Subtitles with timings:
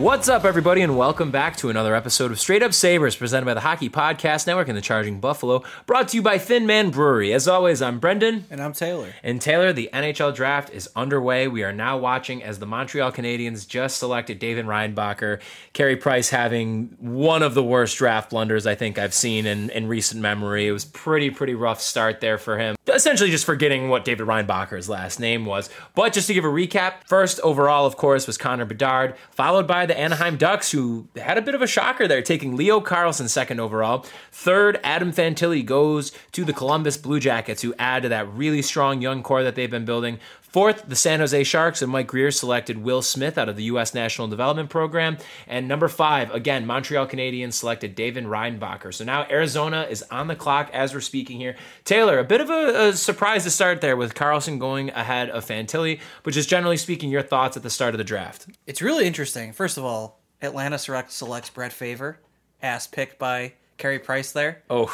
[0.00, 3.54] What's up, everybody, and welcome back to another episode of Straight Up Sabres, presented by
[3.54, 7.32] the Hockey Podcast Network and the Charging Buffalo, brought to you by Thin Man Brewery.
[7.32, 8.44] As always, I'm Brendan.
[8.50, 9.14] And I'm Taylor.
[9.22, 11.48] And Taylor, the NHL draft is underway.
[11.48, 15.40] We are now watching as the Montreal Canadiens just selected David Reinbacher.
[15.72, 19.88] Carey Price having one of the worst draft blunders I think I've seen in, in
[19.88, 20.66] recent memory.
[20.68, 22.76] It was pretty, pretty rough start there for him.
[22.86, 25.70] Essentially just forgetting what David Reinbacher's last name was.
[25.94, 29.85] But just to give a recap, first overall, of course, was Connor Bedard, followed by
[29.86, 33.60] the Anaheim Ducks, who had a bit of a shocker there, taking Leo Carlsson second
[33.60, 34.04] overall.
[34.32, 39.00] Third, Adam Fantilli goes to the Columbus Blue Jackets, who add to that really strong
[39.00, 40.18] young core that they've been building.
[40.56, 43.92] Fourth, the San Jose Sharks and Mike Grier selected Will Smith out of the U.S.
[43.92, 45.18] National Development Program.
[45.46, 48.94] And number five, again, Montreal Canadiens selected David Reinbacher.
[48.94, 51.56] So now Arizona is on the clock as we're speaking here.
[51.84, 55.44] Taylor, a bit of a, a surprise to start there with Carlsson going ahead of
[55.44, 58.46] Fantilli, but just generally speaking, your thoughts at the start of the draft.
[58.66, 59.52] It's really interesting.
[59.52, 62.18] First of all, Atlanta select, selects Brett Favor,
[62.62, 64.62] ass picked by Carey Price there.
[64.70, 64.84] Oh,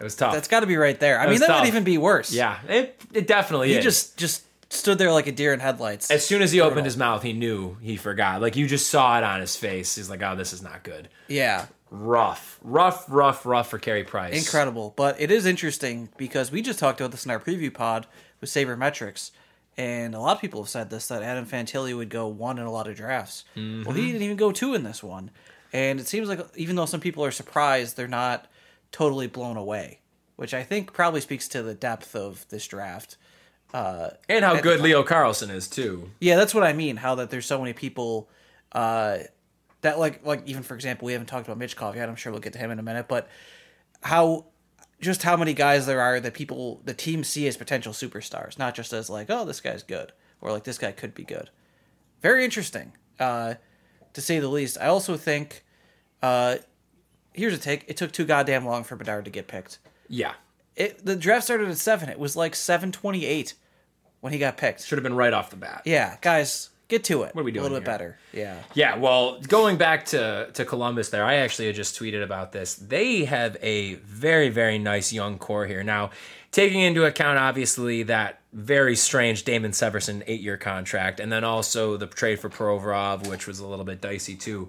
[0.00, 0.32] it was tough.
[0.34, 1.20] That's got to be right there.
[1.20, 1.60] I That mean, that tough.
[1.60, 2.32] would even be worse.
[2.32, 3.84] yeah, it, it definitely He is.
[3.84, 6.10] just just stood there like a deer in headlights.
[6.10, 8.40] as soon as he opened his mouth, he knew he forgot.
[8.40, 9.94] Like you just saw it on his face.
[9.96, 14.34] He's like, "Oh, this is not good." yeah, Rough, rough, rough, rough for Carey Price.
[14.34, 14.94] incredible.
[14.96, 18.06] But it is interesting because we just talked about this in our preview pod
[18.40, 19.30] with Sabermetrics,
[19.76, 22.64] and a lot of people have said this that Adam Fantilli would go one in
[22.64, 23.44] a lot of drafts.
[23.56, 23.84] Mm-hmm.
[23.84, 25.30] Well, he didn't even go two in this one,
[25.72, 28.50] and it seems like even though some people are surprised, they're not
[28.90, 30.00] totally blown away,
[30.36, 33.18] which I think probably speaks to the depth of this draft.
[33.72, 36.10] Uh, and how good Leo Carlsson is too.
[36.20, 36.96] Yeah, that's what I mean.
[36.96, 38.28] How that there's so many people
[38.72, 39.18] uh,
[39.80, 42.08] that like like even for example, we haven't talked about Michkov yet.
[42.08, 43.28] I'm sure we'll get to him in a minute, but
[44.02, 44.46] how
[45.00, 48.74] just how many guys there are that people the team see as potential superstars, not
[48.74, 51.48] just as like oh this guy's good or like this guy could be good.
[52.20, 53.54] Very interesting, uh,
[54.12, 54.76] to say the least.
[54.80, 55.64] I also think
[56.22, 56.56] uh,
[57.32, 57.84] here's a take.
[57.88, 59.78] It took too goddamn long for Bedard to get picked.
[60.08, 60.34] Yeah,
[60.76, 62.10] It the draft started at seven.
[62.10, 63.54] It was like seven twenty eight
[64.22, 64.82] when he got picked.
[64.84, 65.82] should have been right off the bat.
[65.84, 67.34] Yeah, guys, get to it.
[67.34, 68.16] What are we doing A little bit better.
[68.32, 68.56] Yeah.
[68.72, 72.76] Yeah, well, going back to, to Columbus there, I actually had just tweeted about this.
[72.76, 75.82] They have a very, very nice young core here.
[75.82, 76.10] Now,
[76.52, 81.96] taking into account, obviously, that very strange Damon Severson eight year contract, and then also
[81.96, 84.68] the trade for Provorov, which was a little bit dicey too.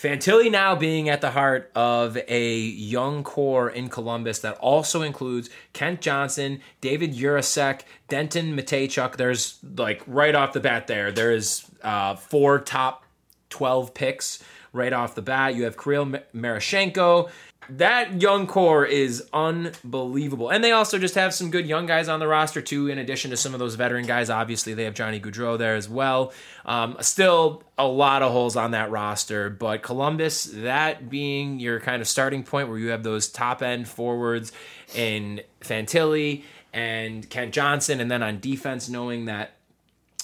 [0.00, 5.50] Fantilli now being at the heart of a young core in Columbus that also includes
[5.74, 9.16] Kent Johnson, David Jiricek, Denton Mateychuk.
[9.16, 13.04] There's like right off the bat there, there is uh, four top
[13.50, 14.42] 12 picks
[14.72, 15.54] right off the bat.
[15.54, 17.28] You have Kirill Marchenko.
[17.70, 20.50] That young core is unbelievable.
[20.50, 23.30] And they also just have some good young guys on the roster, too, in addition
[23.30, 24.28] to some of those veteran guys.
[24.28, 26.32] Obviously, they have Johnny Gaudreau there as well.
[26.64, 32.02] Um, still a lot of holes on that roster, but Columbus, that being your kind
[32.02, 34.52] of starting point where you have those top end forwards
[34.94, 39.52] in Fantilli and Kent Johnson, and then on defense, knowing that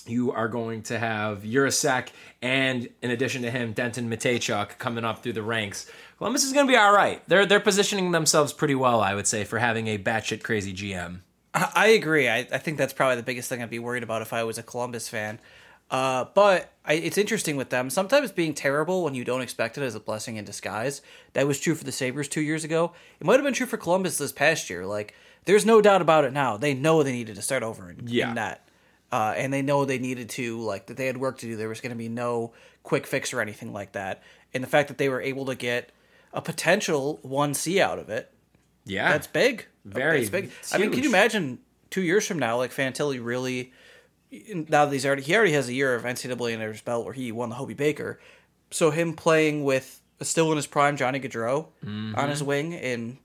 [0.06, 2.08] you are going to have Jiricek
[2.42, 5.90] and in addition to him, Denton Mateychuk coming up through the ranks.
[6.18, 7.22] Columbus is going to be all right.
[7.28, 11.20] They're they're positioning themselves pretty well, I would say, for having a batshit crazy GM.
[11.54, 12.28] I I agree.
[12.28, 14.58] I, I think that's probably the biggest thing I'd be worried about if I was
[14.58, 15.38] a Columbus fan.
[15.88, 17.90] Uh, but I, it's interesting with them.
[17.90, 21.00] Sometimes being terrible when you don't expect it is a blessing in disguise.
[21.34, 22.92] That was true for the Sabres two years ago.
[23.20, 24.84] It might have been true for Columbus this past year.
[24.84, 25.14] Like,
[25.44, 26.56] there's no doubt about it now.
[26.56, 28.30] They know they needed to start over in, Yeah.
[28.30, 28.68] in that.
[29.12, 31.54] Uh, and they know they needed to, like, that they had work to do.
[31.54, 32.52] There was going to be no
[32.82, 34.24] quick fix or anything like that.
[34.52, 35.92] And the fact that they were able to get
[36.32, 38.30] a potential 1C out of it,
[38.84, 39.66] Yeah, that's big.
[39.84, 40.50] Very, That's big.
[40.72, 43.72] I mean, can you imagine two years from now, like Fantilli really?
[44.44, 47.14] Now that he's already he already has a year of NCAA under his belt where
[47.14, 48.18] he won the Hobey Baker,
[48.72, 52.16] so him playing with still in his prime Johnny Gaudreau Mm-hmm.
[52.16, 53.18] on his wing in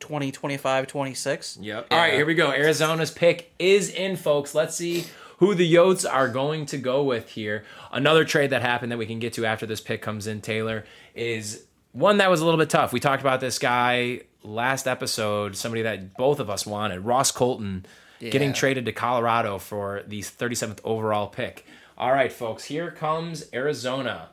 [0.00, 1.58] 2025, 26.
[1.62, 1.86] Yep.
[1.90, 2.50] All right, here we go.
[2.50, 4.54] Arizona's pick is in, folks.
[4.54, 5.04] Let's see
[5.38, 7.64] who the Yotes are going to go with here.
[7.90, 10.84] Another trade that happened that we can get to after this pick comes in, Taylor,
[11.14, 11.64] is
[11.96, 12.92] one that was a little bit tough.
[12.92, 17.86] We talked about this guy last episode, somebody that both of us wanted, Ross Colton,
[18.20, 21.64] getting traded to Colorado for the 37th overall pick.
[21.96, 24.28] All right, folks, here comes Arizona.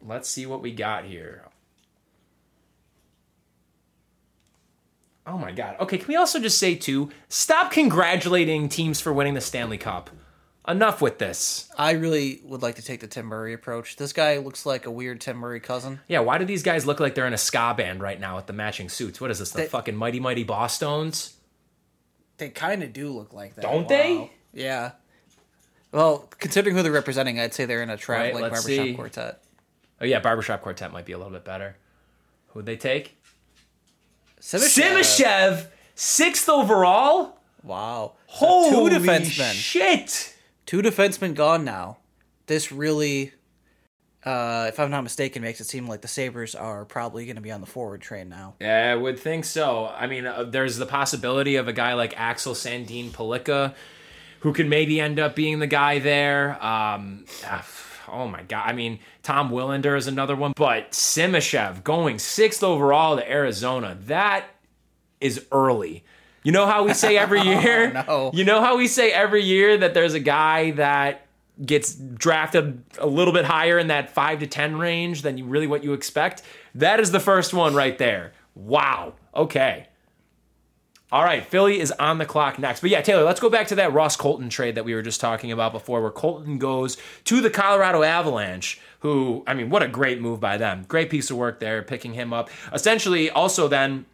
[0.00, 1.42] Let's see what we got here.
[5.26, 5.74] Oh my god.
[5.80, 10.08] Okay, can we also just say too, stop congratulating teams for winning the Stanley Cup.
[10.68, 11.70] Enough with this.
[11.78, 13.96] I really would like to take the Tim Murray approach.
[13.96, 16.00] This guy looks like a weird Tim Murray cousin.
[16.08, 18.46] Yeah, why do these guys look like they're in a ska band right now with
[18.46, 19.20] the matching suits?
[19.20, 21.34] What is this, the They- fucking Mighty Mighty Bosstones?
[22.38, 24.30] They kind of do look like that, Don't they?
[24.52, 24.92] Yeah.
[25.92, 28.94] Well, considering who they're representing, I'd say they're in a traveling let's barbershop see.
[28.94, 29.42] quartet.
[30.00, 31.76] Oh yeah, Barbershop Quartet might be a little bit better.
[32.48, 33.16] Who'd they take?
[34.40, 35.68] Simashev.
[35.94, 37.38] Sixth overall?
[37.62, 38.12] Wow.
[38.28, 39.52] So Holy two defensemen.
[39.54, 40.35] shit!
[40.66, 41.98] Two defensemen gone now.
[42.46, 43.32] This really,
[44.24, 47.42] uh, if I'm not mistaken, makes it seem like the Sabres are probably going to
[47.42, 48.54] be on the forward train now.
[48.60, 49.86] Yeah, I would think so.
[49.86, 53.74] I mean, uh, there's the possibility of a guy like Axel Sandin Pellikka,
[54.40, 56.54] who could maybe end up being the guy there.
[56.64, 57.66] Um, ah,
[58.08, 58.64] oh my god!
[58.66, 63.96] I mean, Tom Willander is another one, but Simashev going sixth overall to Arizona.
[64.02, 64.46] That
[65.20, 66.04] is early.
[66.46, 68.04] You know how we say every year?
[68.06, 68.30] Oh, no.
[68.32, 71.26] You know how we say every year that there's a guy that
[71.60, 75.66] gets drafted a little bit higher in that 5 to 10 range than you really
[75.66, 76.42] what you expect?
[76.76, 78.32] That is the first one right there.
[78.54, 79.14] Wow.
[79.34, 79.88] Okay.
[81.10, 82.78] All right, Philly is on the clock next.
[82.78, 85.20] But yeah, Taylor, let's go back to that Ross Colton trade that we were just
[85.20, 89.88] talking about before, where Colton goes to the Colorado Avalanche, who, I mean, what a
[89.88, 90.84] great move by them.
[90.86, 92.50] Great piece of work there, picking him up.
[92.72, 94.06] Essentially, also then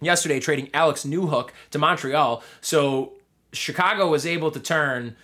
[0.00, 2.42] yesterday trading Alex Newhook to Montreal.
[2.60, 3.14] So
[3.52, 5.16] Chicago was able to turn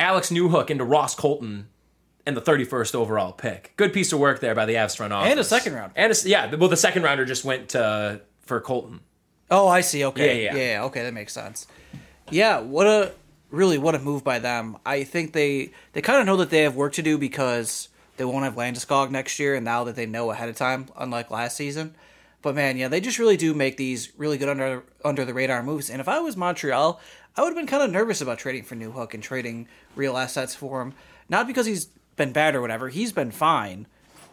[0.00, 1.68] Alex Newhook into Ross Colton
[2.26, 3.72] and the 31st overall pick.
[3.76, 5.30] Good piece of work there by the Avs front office.
[5.30, 5.92] And a second round.
[5.96, 9.00] And a, yeah, well, the second rounder just went to, for Colton.
[9.50, 10.04] Oh, I see.
[10.04, 10.44] Okay.
[10.44, 10.72] Yeah, yeah.
[10.72, 10.84] yeah.
[10.84, 11.66] Okay, that makes sense.
[12.30, 13.12] Yeah, what a
[13.50, 14.76] really what a move by them.
[14.84, 18.24] I think they they kind of know that they have work to do because they
[18.24, 21.56] won't have Landeskog next year, and now that they know ahead of time, unlike last
[21.56, 21.94] season.
[22.40, 25.62] But man, yeah, they just really do make these really good under under the radar
[25.62, 25.90] moves.
[25.90, 27.00] And if I was Montreal,
[27.36, 30.54] I would have been kind of nervous about trading for Newhook and trading real assets
[30.54, 30.94] for him.
[31.28, 32.88] Not because he's been bad or whatever.
[32.88, 33.86] He's been fine,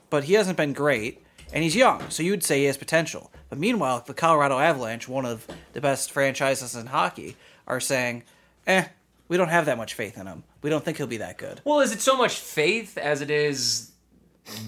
[0.09, 3.31] but he hasn't been great, and he's young, so you'd say he has potential.
[3.49, 7.35] But meanwhile, the Colorado Avalanche, one of the best franchises in hockey,
[7.67, 8.23] are saying,
[8.67, 8.85] "Eh,
[9.27, 10.43] we don't have that much faith in him.
[10.61, 13.29] We don't think he'll be that good." Well, is it so much faith as it
[13.31, 13.91] is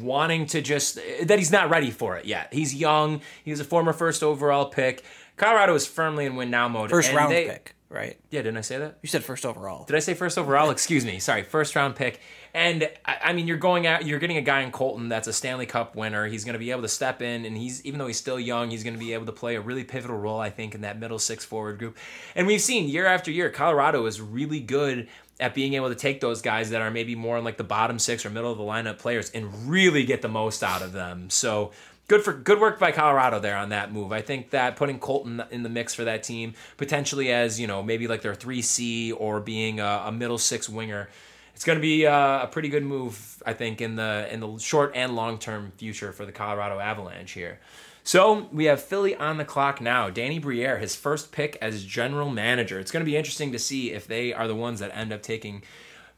[0.02, 2.50] wanting to just that he's not ready for it yet?
[2.54, 3.22] He's young.
[3.44, 5.04] He's a former first overall pick.
[5.36, 6.90] Colorado is firmly in win now mode.
[6.90, 8.18] First round they- pick, right?
[8.32, 8.98] Yeah, didn't I say that?
[9.04, 9.86] You said first overall.
[9.86, 10.72] Did I say first overall?
[10.72, 11.20] Excuse me.
[11.20, 12.20] Sorry, first round pick.
[12.56, 14.04] And I, I mean, you're going out.
[14.04, 16.26] You're getting a guy in Colton that's a Stanley Cup winner.
[16.26, 18.72] He's going to be able to step in, and he's even though he's still young,
[18.72, 21.00] he's going to be able to play a really pivotal role, I think, in that
[21.00, 21.98] middle six forward group.
[22.34, 25.08] And we've seen year after year, Colorado is really good
[25.40, 28.00] at being able to take those guys that are maybe more in like the bottom
[28.00, 31.30] six or middle of the lineup players and really get the most out of them.
[31.30, 31.72] So
[32.08, 34.12] good for good work by Colorado there on that move.
[34.12, 37.84] I think that putting Colton in the mix for that team, potentially as you know
[37.84, 41.10] maybe like their three C or being a, a middle six winger,
[41.54, 43.42] it's going to be uh, a pretty good move.
[43.46, 47.32] I think in the in the short and long term future for the Colorado Avalanche
[47.32, 47.60] here.
[48.08, 50.10] So we have Philly on the clock now.
[50.10, 52.80] Danny Briere, his first pick as general manager.
[52.80, 55.22] It's going to be interesting to see if they are the ones that end up
[55.22, 55.62] taking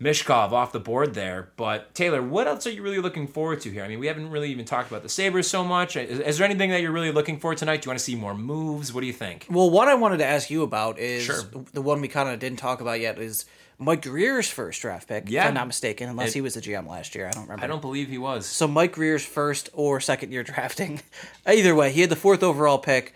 [0.01, 1.51] Michkov off the board there.
[1.57, 3.83] But Taylor, what else are you really looking forward to here?
[3.83, 5.95] I mean, we haven't really even talked about the Sabres so much.
[5.97, 7.81] Is, is there anything that you're really looking for tonight?
[7.81, 8.93] Do you want to see more moves?
[8.93, 9.45] What do you think?
[9.49, 11.41] Well, one I wanted to ask you about is Sure.
[11.73, 13.45] the one we kind of didn't talk about yet is
[13.77, 15.25] Mike Grier's first draft pick.
[15.29, 15.43] Yeah.
[15.43, 17.27] if I'm not mistaken, unless It- he was the GM last year.
[17.27, 17.63] I don't remember.
[17.63, 18.45] I don't believe he was.
[18.45, 21.01] So Mike Grier's first or second year drafting.
[21.45, 23.13] Either way, he had the fourth overall pick.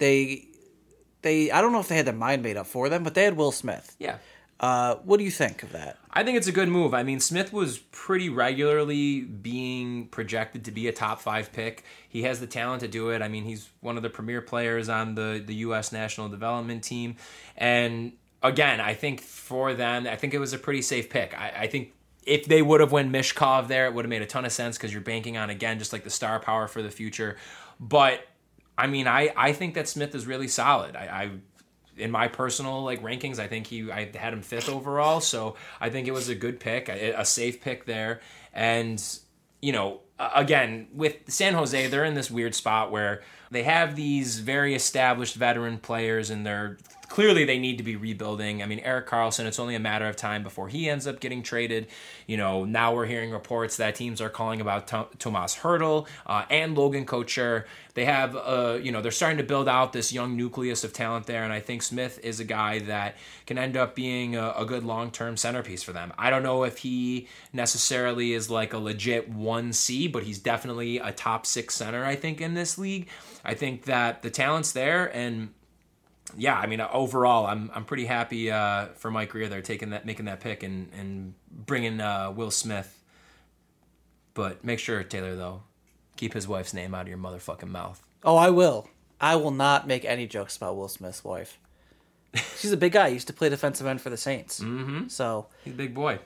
[0.00, 0.48] They,
[1.22, 3.22] they, I don't know if they had their mind made up for them, but they
[3.22, 3.94] had Will Smith.
[4.00, 4.16] Yeah.
[4.60, 5.98] Uh, what do you think of that?
[6.10, 6.94] I think it's a good move.
[6.94, 11.84] I mean, Smith was pretty regularly being projected to be a top five pick.
[12.08, 13.20] He has the talent to do it.
[13.20, 15.92] I mean, he's one of the premier players on the, the U.S.
[15.92, 17.16] national development team.
[17.56, 21.36] And again, I think for them, I think it was a pretty safe pick.
[21.36, 21.92] I, I think
[22.24, 24.76] if they would have went Michkov there, it would have made a ton of sense
[24.76, 27.36] because you're banking on, again, just like the star power for the future.
[27.80, 28.20] But
[28.76, 30.96] I mean, I, I think that Smith is really solid.
[30.96, 31.30] I, I
[31.96, 35.90] in my personal like rankings, I think he I had him fifth overall, so I
[35.90, 38.20] think it was a good pick, a, a safe pick there.
[38.52, 39.02] And
[39.60, 44.40] you know, again with San Jose, they're in this weird spot where they have these
[44.40, 48.62] very established veteran players, and they're clearly they need to be rebuilding.
[48.62, 51.42] I mean, Erik Karlsson, it's only a matter of time before he ends up getting
[51.42, 51.86] traded.
[52.26, 56.44] You know, now we're hearing reports that teams are calling about Tom- Tomas Hertl uh,
[56.50, 57.66] and Logan Couture.
[57.94, 61.26] They have, uh, you know, they're starting to build out this young nucleus of talent
[61.26, 64.64] there, and I think Smith is a guy that can end up being a, a
[64.64, 66.12] good long term centerpiece for them.
[66.18, 71.12] I don't know if he necessarily is like a legit 1C, but he's definitely a
[71.12, 73.08] top six center, I think, in this league.
[73.44, 75.50] I think that the talent's there, and
[76.36, 80.04] yeah, I mean, overall, I'm I'm pretty happy uh, for Mike Grier there taking that,
[80.06, 83.00] making that pick, and and bringing uh, Will Smith.
[84.34, 85.62] But make sure, Taylor, though,
[86.16, 88.02] keep his wife's name out of your motherfucking mouth.
[88.24, 88.88] Oh, I will.
[89.20, 91.58] I will not make any jokes about Will Smith's wife.
[92.56, 93.08] She's a big guy.
[93.08, 94.58] He used to play defensive end for the Saints.
[94.60, 95.06] Mm-hmm.
[95.08, 96.18] So, He's a big boy.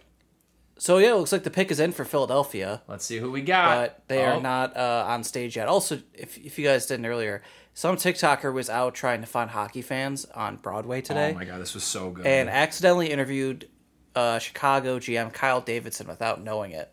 [0.78, 3.42] so yeah, it looks like the pick is in for Philadelphia, Let's see who we
[3.42, 3.76] got.
[3.76, 5.68] but they Oh, are not uh, on stage yet.
[5.68, 7.42] Also, if if you guys didn't earlier,
[7.78, 11.30] some TikToker was out trying to find hockey fans on Broadway today.
[11.30, 12.26] Oh my god, this was so good.
[12.26, 13.68] and accidentally interviewed
[14.16, 16.92] uh, Chicago GM Kyle Davidson without knowing it.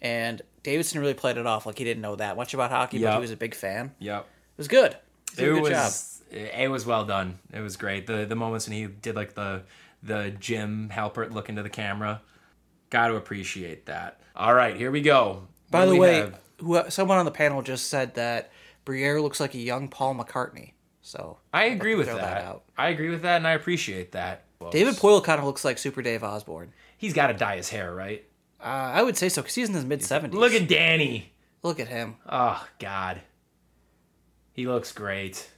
[0.00, 3.14] And Davidson really played it off like he didn't know that much about hockey, but
[3.14, 3.92] he was a big fan.
[3.98, 4.96] Yep, it was good.
[5.36, 6.38] It a good was job.
[6.38, 7.40] it was well done.
[7.52, 8.06] It was great.
[8.06, 9.62] The the moments when he did like the
[10.00, 12.22] the Jim Halpert look into the camera.
[12.90, 14.20] Got to appreciate that.
[14.36, 15.48] All right, here we go.
[15.72, 16.40] By What the way, have?
[16.58, 18.52] who, someone on the panel just said that
[18.84, 20.72] Briere looks like a young Paul McCartney.
[21.02, 22.42] So I agree with that.
[22.44, 22.64] out.
[22.76, 24.44] I agree with that, and I appreciate that.
[24.70, 26.72] David Poile kind of looks like Super Dave Osborne.
[26.98, 28.24] he's got to dye his hair, right?
[28.60, 30.38] Uh, I would say so because he's in his mid seventies.
[30.38, 31.32] Look at Danny.
[31.62, 32.16] look at him.
[32.28, 33.22] Oh God,
[34.52, 35.48] he looks great.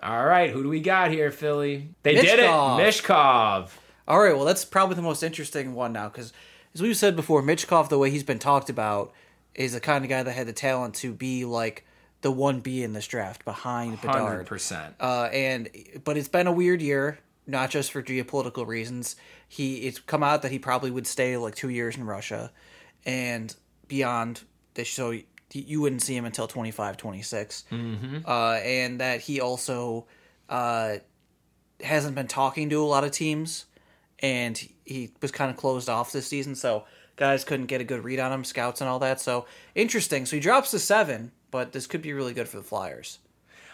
[0.00, 1.88] All right, who do we got here, Philly?
[2.04, 2.78] They did it, Michkov.
[2.78, 3.70] Michkov.
[4.06, 6.32] All right, well, that's probably the most interesting one now because,
[6.72, 9.12] as we've said before, Michkov, the way he's been talked about,
[9.56, 11.84] is the kind of guy that had the talent to be like
[12.20, 14.46] the one B in this draft behind Bedard.
[14.46, 14.94] 100%.
[15.00, 15.68] Uh, and
[16.04, 19.16] but it's been a weird year, not just for geopolitical reasons.
[19.48, 22.50] He it's come out that he probably would stay like two years in Russia,
[23.04, 23.54] and
[23.86, 24.42] beyond.
[24.74, 25.12] This, so
[25.52, 27.64] you wouldn't see him until 25, 26.
[27.72, 28.18] Mm-hmm.
[28.24, 30.06] Uh, and that he also
[30.48, 30.96] uh,
[31.82, 33.66] hasn't been talking to a lot of teams,
[34.20, 36.54] and he was kind of closed off this season.
[36.54, 36.84] So
[37.16, 39.20] guys couldn't get a good read on him, scouts and all that.
[39.20, 40.26] So interesting.
[40.26, 43.18] So he drops to seven, but this could be really good for the Flyers.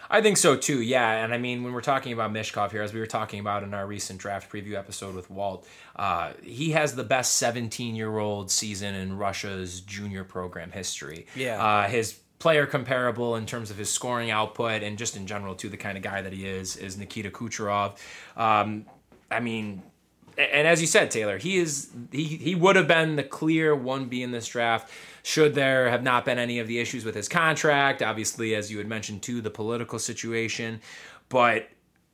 [0.09, 0.81] I think so too.
[0.81, 3.63] Yeah, and I mean when we're talking about Michkov here, as we were talking about
[3.63, 8.93] in our recent draft preview episode with Walt, uh, he has the best 17-year-old season
[8.95, 11.25] in Russia's junior program history.
[11.35, 11.63] Yeah.
[11.63, 15.69] uh, his player comparable in terms of his scoring output and just in general too,
[15.69, 17.97] the kind of guy that he is is Nikita Kucherov.
[18.37, 18.85] Um,
[19.31, 19.81] I mean,
[20.37, 24.05] and as you said, Taylor, he is he he would have been the clear one
[24.05, 24.91] B in this draft
[25.25, 28.01] should there have not been any of the issues with his contract.
[28.01, 30.81] Obviously, as you had mentioned too, the political situation,
[31.29, 31.67] but.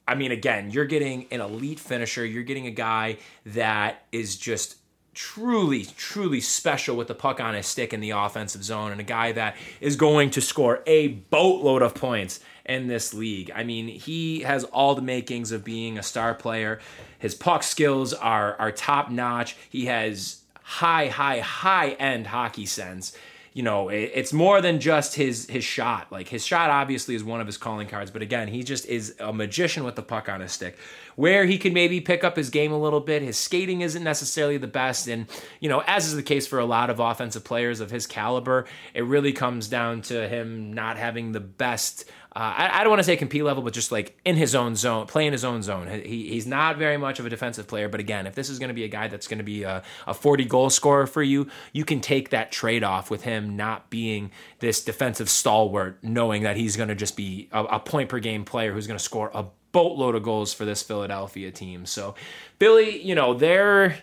[0.07, 2.25] I mean, again, you're getting an elite finisher.
[2.25, 4.77] You're getting a guy that is just
[5.13, 9.05] truly, truly special with the puck on his stick in the offensive zone, and a
[9.05, 13.51] guy that is going to score a boatload of points in this league.
[13.53, 16.79] I mean, he has all the makings of being a star player.
[17.19, 19.55] His puck skills are are top notch.
[19.69, 23.15] He has high, high, high end hockey sense.
[23.53, 26.11] you know, it, it's more than just his his shot.
[26.11, 29.15] Like his shot obviously is one of his calling cards, but again, he just is
[29.19, 30.77] a magician with the puck on his stick.
[31.17, 34.57] Where he can maybe pick up his game a little bit, his skating isn't necessarily
[34.57, 35.27] the best, and
[35.59, 38.65] you know, as is the case for a lot of offensive players of his caliber,
[38.93, 43.01] it really comes down to him not having the best uh, I, I, don't want
[43.01, 45.61] to say compete level, but just like in his own zone, play in his own
[45.63, 45.87] zone.
[45.87, 48.69] He, he's not very much of a defensive player, but again, if this is going
[48.69, 51.47] to be a guy that's going to be a, a 40 goal scorer for you,
[51.73, 56.55] you can take that trade off with him not being this defensive stalwart, knowing that
[56.55, 59.29] he's going to just be a, a point per game player who's going to score
[59.33, 61.85] a boatload of goals for this Philadelphia team.
[61.85, 62.15] So,
[62.59, 63.97] Philly, you know, they're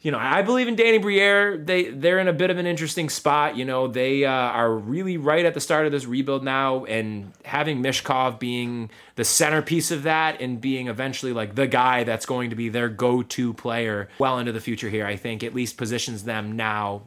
[0.00, 1.56] you know, I believe in Danny Briere.
[1.56, 3.56] They they're in a bit of an interesting spot.
[3.56, 7.32] You know, they uh, are really right at the start of this rebuild now, and
[7.44, 12.50] having Michkov being the centerpiece of that, and being eventually like the guy that's going
[12.50, 16.24] to be their go-to player well into the future here, I think at least positions
[16.24, 17.02] them now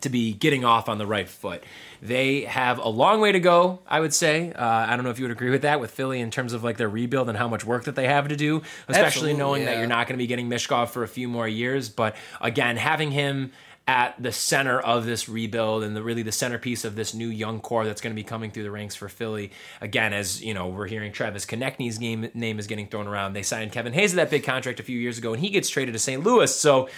[0.00, 1.64] to be getting off on the right foot.
[2.02, 4.52] They have a long way to go, I would say.
[4.52, 6.62] Uh, I don't know if you would agree with that with Philly in terms of
[6.62, 9.62] like their rebuild and how much work that they have to do, especially Absolutely, knowing
[9.62, 9.70] yeah.
[9.70, 11.88] that you're not going to be getting Michkov for a few more years.
[11.88, 13.52] But again, having him
[13.88, 17.60] at the center of this rebuild and the really the centerpiece of this new young
[17.60, 19.52] core that's going to be coming through the ranks for Philly.
[19.80, 23.34] Again, as you know, we're hearing Travis Konecny's name name is getting thrown around.
[23.34, 25.68] They signed Kevin Hayes to that big contract a few years ago, and he gets
[25.68, 26.22] traded to St.
[26.22, 26.54] Louis.
[26.54, 26.88] So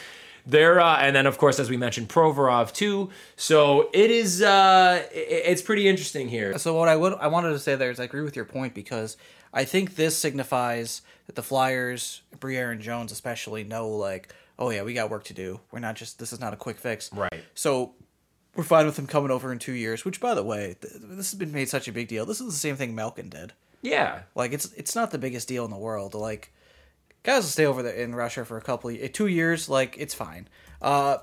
[0.49, 3.11] there, uh, and then of course, as we mentioned, Provorov too.
[3.37, 6.59] So it is, uh, it's pretty interesting here.
[6.59, 8.75] So what I would I wanted to say there is I agree with your point
[8.75, 9.17] because
[9.53, 14.83] I think this signifies that the Flyers, Briere and Jones especially know like, oh yeah,
[14.83, 15.61] we got work to do.
[15.71, 17.13] We're not just this is not a quick fix.
[17.13, 17.45] Right.
[17.55, 17.93] So
[18.57, 20.05] we're fine with him coming over in two years.
[20.05, 22.27] Which, by the way, th- this has been made such a big deal.
[22.27, 23.53] This is the same thing Malkin did.
[23.81, 26.15] Yeah, Like it's it's not the biggest deal in the world.
[26.15, 26.53] Like
[27.23, 29.69] guys will stay over there in Russia for a couple of, two years.
[29.69, 30.49] Like it's fine.
[30.81, 31.19] Uh,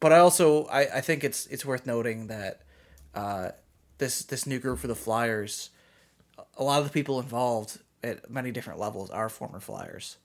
[0.00, 2.62] but I also I, I think it's it's worth noting that
[3.14, 3.50] uh,
[3.98, 5.70] this this new group for the Flyers,
[6.56, 10.16] a lot of the people involved at many different levels are former Flyers.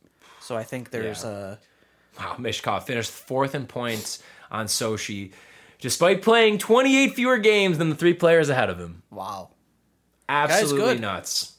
[0.41, 1.29] So I think there's Yeah.
[1.29, 1.57] a
[2.19, 2.35] wow.
[2.37, 5.31] Michkov finished fourth in points on Sochi,
[5.79, 9.03] despite playing 28 fewer games than the three players ahead of him.
[9.09, 9.49] wow.
[10.29, 11.01] Absolutely good.
[11.01, 11.57] nuts.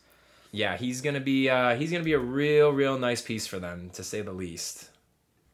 [0.53, 3.91] Yeah, he's gonna be uh, he's gonna be a real, real nice piece for them,
[3.95, 4.91] to say the least.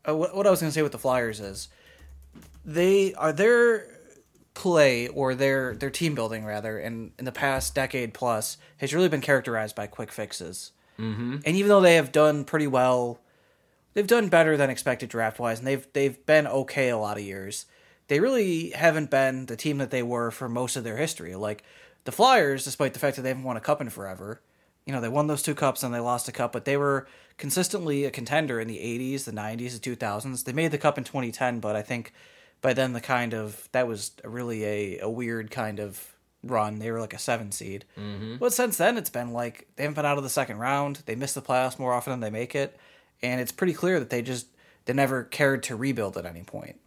[0.08, 1.68] uh, what, what I was going to say with the Flyers is
[2.64, 3.88] they are their
[4.54, 9.08] play or their their team building rather in in the past decade plus has really
[9.08, 10.72] been characterized by quick fixes.
[10.98, 11.36] Mm-hmm.
[11.46, 13.20] And even though they have done pretty well,
[13.94, 17.22] they've done better than expected draft wise, and they've they've been okay a lot of
[17.22, 17.66] years.
[18.08, 21.34] They really haven't been the team that they were for most of their history.
[21.34, 21.62] Like
[22.04, 24.40] the Flyers, despite the fact that they haven't won a cup in forever,
[24.88, 27.06] you know, they won those two cups and they lost a cup, but they were
[27.36, 30.44] consistently a contender in the 80s, the 90s, the 2000s.
[30.44, 32.14] They made the cup in 2010, but I think
[32.62, 36.78] by then the kind of that was really a, a weird kind of run.
[36.78, 37.84] They were like a seven seed.
[37.98, 38.36] Mm-hmm.
[38.38, 41.02] But since then, it's been like they haven't been out of the second round.
[41.04, 42.74] They miss the playoffs more often than they make it,
[43.22, 44.46] and it's pretty clear that they just
[44.86, 46.80] they never cared to rebuild at any point.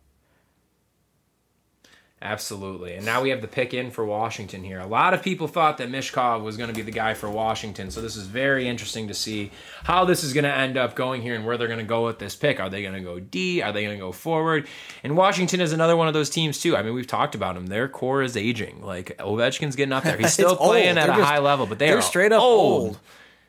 [2.23, 2.93] Absolutely.
[2.93, 4.79] And now we have the pick in for Washington here.
[4.79, 7.89] A lot of people thought that Michkov was going to be the guy for Washington.
[7.89, 9.49] So this is very interesting to see
[9.83, 12.05] how this is going to end up going here and where they're going to go
[12.05, 12.59] with this pick.
[12.59, 13.63] Are they going to go D?
[13.63, 14.67] Are they going to go forward?
[15.03, 16.77] And Washington is another one of those teams too.
[16.77, 17.65] I mean, we've talked about them.
[17.65, 18.83] Their core is aging.
[18.83, 20.17] Like Ovechkin's getting up there.
[20.17, 22.81] He's still playing at They're a high level, but they they're are straight up old.
[22.83, 22.99] old.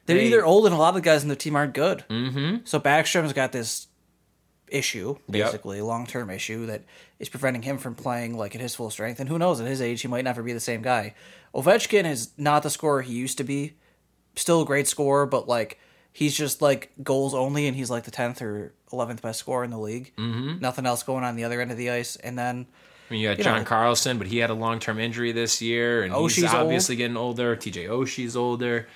[0.06, 2.04] They're They- either old and a lot of the guys in the team aren't good.
[2.08, 2.64] Mm-hmm.
[2.64, 3.86] So Backstrom's got this
[4.68, 6.82] issue, basically a long term issue that
[7.22, 9.20] is preventing him from playing like at his full strength.
[9.20, 11.14] And who knows, at his age, he might never be the same guy.
[11.54, 13.74] Ovechkin is not the scorer he used to be.
[14.34, 15.78] Still a great scorer, but like
[16.12, 19.70] he's just like goals only, and he's like the tenth or eleventh best scorer in
[19.70, 20.12] the league.
[20.18, 20.58] Mm-hmm.
[20.60, 22.66] Nothing else going on the other end of the ice, and then.
[23.08, 23.64] I mean, you got You John know.
[23.64, 26.64] Carlson, but he had a long term injury this year, and he's Oshie's old.
[26.64, 27.54] obviously getting older.
[27.54, 28.88] TJ Oshie's older.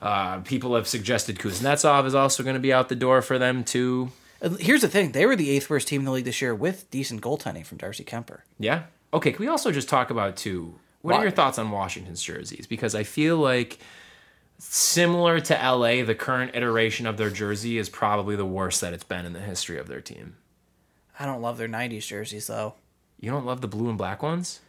[0.00, 3.62] Uh, people have suggested Kuznetsov is also going to be out the door for them
[3.62, 4.10] too.
[4.58, 6.90] Here's the thing: they were the eighth worst team in the league this year with
[6.90, 8.40] decent goaltending from Darcy Kuemper.
[8.58, 8.84] Yeah.
[9.14, 9.32] Okay.
[9.32, 10.74] Can we also just talk about too?
[11.02, 12.66] What are your thoughts on Washington's jerseys?
[12.66, 13.78] Because I feel like
[14.58, 19.02] similar to LA, the current iteration of their jersey is probably the worst that it's
[19.04, 20.36] been in the history of their team.
[21.18, 22.74] I don't love their '90s jerseys though.
[23.20, 24.60] You don't love the blue and black ones?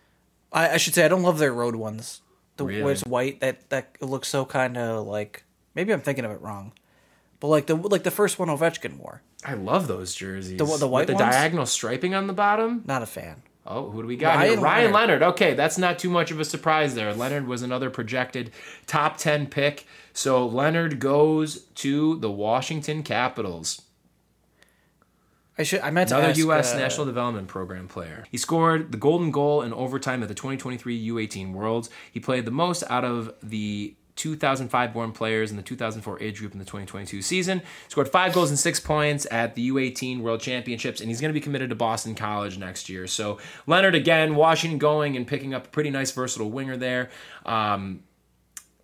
[0.51, 2.21] I, I should say I don't love their road ones.
[2.57, 2.83] The Really?
[2.83, 6.41] where it's white that that looks so kind of like maybe I'm thinking of it
[6.41, 6.73] wrong,
[7.39, 9.21] but like the like the first one Ovechkin wore.
[9.45, 10.57] I love those jerseys.
[10.57, 11.35] The- the white With the ones?
[11.35, 12.83] diagonal striping on the bottom.
[12.85, 13.41] Not a fan.
[13.65, 14.59] Oh, who do we got Ryan here?
[14.59, 15.21] Ryan Leonard.
[15.21, 15.23] Leonard.
[15.35, 17.13] Okay, that's not too much of a surprise there.
[17.13, 18.51] Leonard was another projected
[18.87, 19.85] top 10 pick.
[20.11, 23.81] So Leonard goes to the Washington Capitals.
[25.57, 25.81] I should.
[25.81, 26.73] I meant to Another ask, U.S.
[26.73, 28.25] uh, National Development Program player.
[28.31, 31.89] He scored the golden goal in overtime at the 2023 U18 Worlds.
[32.11, 36.53] He played the most out of the 2005 born players in the 2004 age group
[36.53, 37.61] in the 2022 season.
[37.87, 41.33] Scored five goals and six points at the U18 World Championships, and he's going to
[41.33, 43.07] be committed to Boston College next year.
[43.07, 47.09] So Leonard again, Washington going and picking up a pretty nice versatile winger there.
[47.45, 48.03] Um,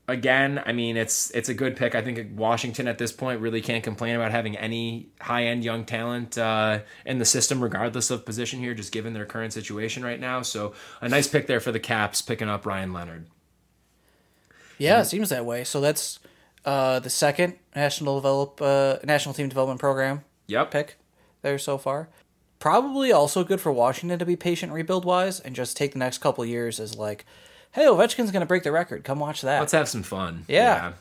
[0.10, 1.96] again, I mean, it's it's a good pick.
[1.96, 5.86] I think Washington at this point really can't complain about having any high end young
[5.86, 10.20] talent uh, in the system, regardless of position here, just given their current situation right
[10.20, 10.42] now.
[10.42, 13.28] So a nice pick there for the Caps, picking up Ryan Leonard.
[14.80, 15.64] Yeah, it seems that way.
[15.64, 16.20] So that's
[16.66, 20.72] uh, the second national develop uh, national team development program Yep.
[20.72, 20.98] pick
[21.42, 22.10] there so far.
[22.60, 26.18] Probably also good for Washington to be patient rebuild wise and just take the next
[26.18, 27.26] couple years as like,
[27.74, 29.04] hey, Ovechkin's gonna break the record.
[29.04, 29.60] Come watch that.
[29.60, 30.44] Let's have some fun.
[30.48, 30.94] Yeah.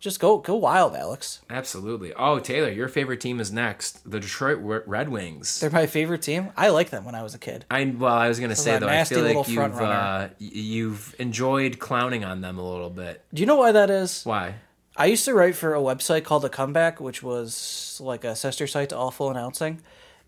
[0.00, 1.42] Just go go wild, Alex.
[1.50, 2.12] absolutely.
[2.14, 4.10] Oh, Taylor, your favorite team is next.
[4.10, 5.60] The Detroit Red- Wings.
[5.60, 6.50] They're my favorite team.
[6.56, 7.66] I like them when I was a kid.
[7.70, 12.24] I well, I was gonna say though, I feel like you've uh, you've enjoyed clowning
[12.24, 13.22] on them a little bit.
[13.32, 14.24] Do you know why that is?
[14.24, 14.56] Why?
[14.96, 18.66] I used to write for a website called The Comeback, which was like a sister
[18.66, 19.80] site to Awful Announcing.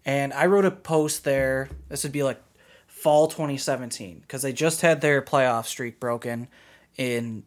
[0.04, 1.68] And I wrote a post there.
[1.88, 2.40] This would be like
[2.86, 6.48] fall 2017 because they just had their playoff streak broken
[6.96, 7.44] in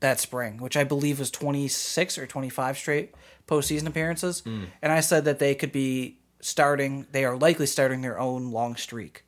[0.00, 3.14] that spring, which I believe was 26 or 25 straight
[3.48, 4.42] postseason appearances.
[4.44, 8.76] And I said that they could be starting, they are likely starting their own long
[8.76, 9.24] streak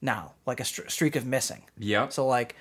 [0.00, 1.64] now, like a str- streak of missing.
[1.78, 2.12] Yep.
[2.12, 2.56] So like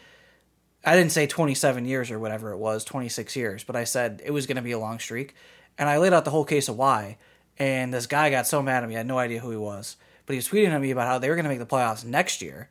[0.85, 4.31] I didn't say 27 years or whatever it was, 26 years, but I said it
[4.31, 5.33] was going to be a long streak.
[5.77, 7.17] And I laid out the whole case of why.
[7.57, 9.95] And this guy got so mad at me, I had no idea who he was.
[10.25, 12.03] But he was tweeting at me about how they were going to make the playoffs
[12.05, 12.69] next year,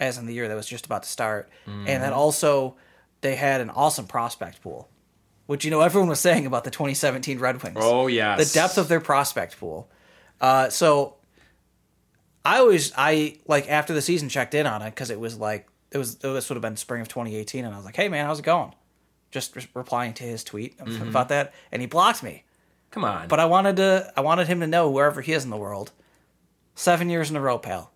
[0.00, 1.48] as in the year that was just about to start.
[1.66, 2.00] And Mm-hmm.
[2.02, 2.76] that also
[3.20, 4.88] they had an awesome prospect pool,
[5.46, 7.76] which, you know, everyone was saying about the 2017 Red Wings.
[7.80, 9.90] Oh, yeah, The depth of their prospect pool.
[10.40, 11.16] Uh, so
[12.44, 15.66] I always I like after the season checked in on it because it was like
[15.90, 18.24] it was this would have been spring of 2018, and I was like, "Hey man,
[18.26, 18.72] how's it going?"
[19.30, 21.08] Just re- replying to his tweet Mm-hmm.
[21.08, 22.44] about that, and he blocked me.
[22.90, 23.28] Come on.
[23.28, 25.90] But I wanted to I wanted him to know wherever he is in the world,
[26.74, 27.90] seven years in a row, pal.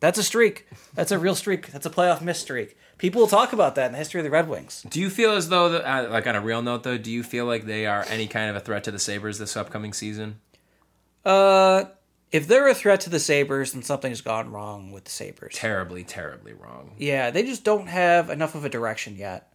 [0.00, 0.66] That's a streak.
[0.94, 1.68] That's a real streak.
[1.72, 2.76] That's a playoff miss streak.
[2.98, 4.84] People will talk about that in the history of the Red Wings.
[4.88, 7.46] Do you feel as though, uh, like on a real note, though, do you feel
[7.46, 10.40] like they are any kind of a threat to the Sabres this upcoming season?
[11.24, 11.84] Uh,
[12.30, 15.54] if they're a threat to the Sabres, then something's gone wrong with the Sabres.
[15.54, 16.94] Terribly, terribly wrong.
[16.98, 19.52] Yeah, they just don't have enough of a direction yet.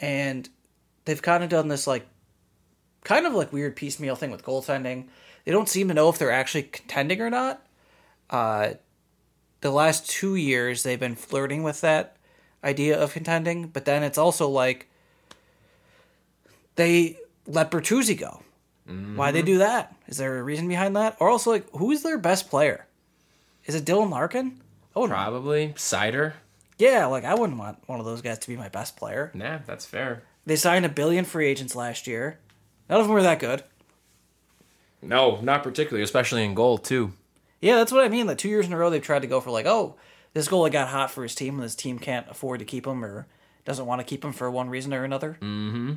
[0.00, 0.48] And
[1.04, 2.06] they've kind of done this like
[3.04, 5.08] kind of like weird piecemeal thing with goaltending.
[5.44, 7.66] They don't seem to know if they're actually contending or not.
[8.30, 8.74] Uh
[9.60, 12.16] the last 2 years they've been flirting with that
[12.62, 14.88] idea of contending, but then it's also like
[16.76, 18.42] they let Bertuzzi go.
[19.16, 19.46] Why they mm-hmm.
[19.46, 19.94] do that?
[20.06, 21.16] Is there a reason behind that?
[21.20, 22.86] Or also like who is their best player?
[23.66, 24.62] Is it Dylan Larkin?
[24.96, 25.74] Oh, Probably.
[25.76, 26.32] Seider?
[26.78, 29.30] yeah, like I wouldn't want one of those guys to be my best player.
[29.34, 30.22] Nah, that's fair.
[30.46, 32.38] They signed a billion free agents last year.
[32.88, 33.64] None of them were that good.
[35.02, 37.12] No, not particularly, especially in goal, too.
[37.60, 38.26] Yeah, that's what I mean.
[38.26, 39.96] Like two years in a row, they've tried to go for like, oh,
[40.32, 43.04] this goalie got hot for his team, and this team can't afford to keep him
[43.04, 43.26] or
[43.64, 45.38] doesn't want to keep him for one reason or another.
[45.40, 45.94] Mm-hmm.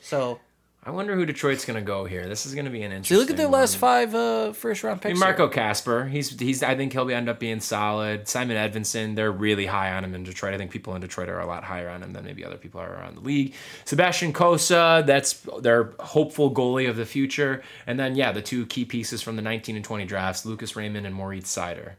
[0.00, 0.40] So,
[0.86, 2.28] I wonder who Detroit's going to go here.
[2.28, 3.60] This is going to be an interesting you look at their one.
[3.60, 5.12] last five uh, first round I picks.
[5.14, 5.48] mean, Marco.
[5.48, 6.62] Kasper, he's he's.
[6.62, 8.28] I think he'll be end up being solid.
[8.28, 10.52] Simon Edvinsson, they're really high on him in Detroit.
[10.52, 12.82] I think people in Detroit are a lot higher on him than maybe other people
[12.82, 13.54] are around the league.
[13.86, 17.62] Sebastian Cossa, that's their hopeful goalie of the future.
[17.86, 21.06] And then yeah, the two key pieces from the 19 and 20 drafts, Lucas Raymond
[21.06, 21.92] and Maurice Seider.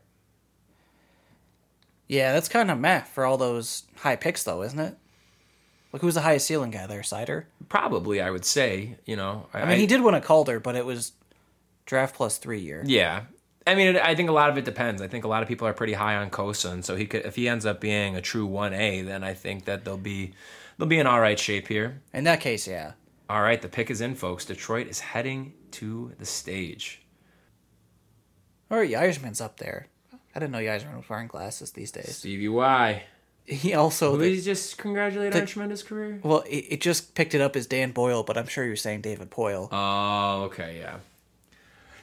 [2.07, 4.95] Yeah, that's kind of meh for all those high picks, though, isn't it?
[5.95, 7.03] Like, who's the highest ceiling guy there?
[7.03, 7.45] Seider.
[7.69, 8.97] Probably, I would say.
[9.05, 11.13] You know, I mean, he did win a Calder, but it was
[11.85, 12.83] draft plus three year.
[12.85, 13.21] Yeah.
[13.65, 15.01] I mean, I think a lot of it depends.
[15.01, 17.25] I think a lot of people are pretty high on Cossa, and so he could,
[17.25, 20.33] if he ends up being a true one A, then I think that they'll be,
[20.77, 22.01] they'll be in all right shape here.
[22.13, 22.91] In that case, yeah.
[23.29, 24.43] All right, the pick is in, folks.
[24.43, 27.03] Detroit is heading to the stage.
[28.69, 29.87] All right, Yzerman's up there.
[30.35, 32.17] I didn't know Yzerman was wearing glasses these days.
[32.17, 33.03] Stevie Y.
[33.45, 36.19] He also Please just congratulate the- on a tremendous career.
[36.23, 39.01] well, it, it just picked it up as Dan Boyle, but I'm sure you're saying
[39.01, 39.69] David Poile.
[39.71, 40.95] Oh, okay, yeah.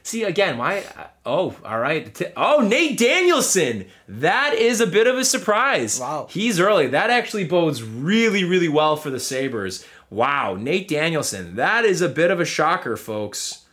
[0.05, 0.83] See again, why?
[1.25, 2.21] Oh, all right.
[2.35, 3.85] Oh, Nate Danielson.
[4.07, 5.97] That is a bit of a surprise.
[5.99, 6.27] Wow.
[6.29, 6.87] He's early.
[6.87, 9.85] That actually bodes really, really well for the Sabres.
[10.09, 11.55] Wow, Nate Danielson.
[11.55, 13.65] That is a bit of a shocker, folks.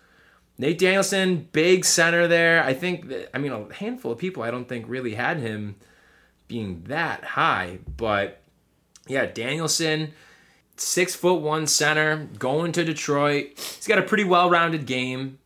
[0.57, 2.63] Nate Danielson, big center there.
[2.63, 3.09] I think.
[3.09, 5.77] That, I mean, a handful of people I don't think really had him
[6.51, 8.43] being that high, but
[9.07, 10.13] yeah, Danielson
[10.77, 13.53] six foot one center going to Detroit.
[13.57, 15.39] He's got a pretty well rounded game.